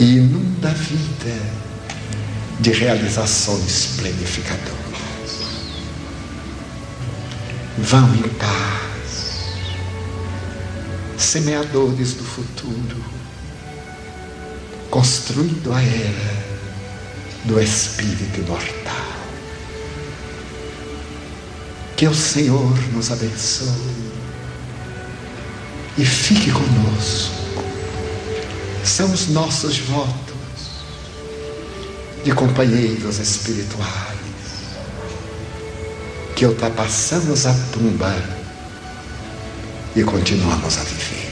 e 0.00 0.16
inunda 0.16 0.70
a 0.70 0.74
vida 0.74 1.58
de 2.60 2.72
realizações 2.72 3.94
planificadoras. 3.96 4.78
Vão 7.78 8.14
em 8.14 8.28
paz, 8.30 8.87
semeadores 11.28 12.14
do 12.14 12.24
futuro, 12.24 13.04
construindo 14.90 15.70
a 15.72 15.82
era 15.82 16.48
do 17.44 17.60
Espírito 17.60 18.40
imortal. 18.40 18.94
Que 21.98 22.06
o 22.06 22.14
Senhor 22.14 22.78
nos 22.94 23.10
abençoe 23.10 23.68
e 25.98 26.04
fique 26.04 26.50
conosco. 26.50 27.62
São 28.82 29.12
os 29.12 29.28
nossos 29.28 29.78
votos 29.80 30.34
de 32.24 32.32
companheiros 32.32 33.18
espirituais 33.18 34.18
que 36.34 36.46
ultrapassamos 36.46 37.44
a 37.44 37.52
tumba 37.72 38.37
e 39.98 40.04
continuamos 40.04 40.78
a 40.78 40.84
viver. 40.84 41.27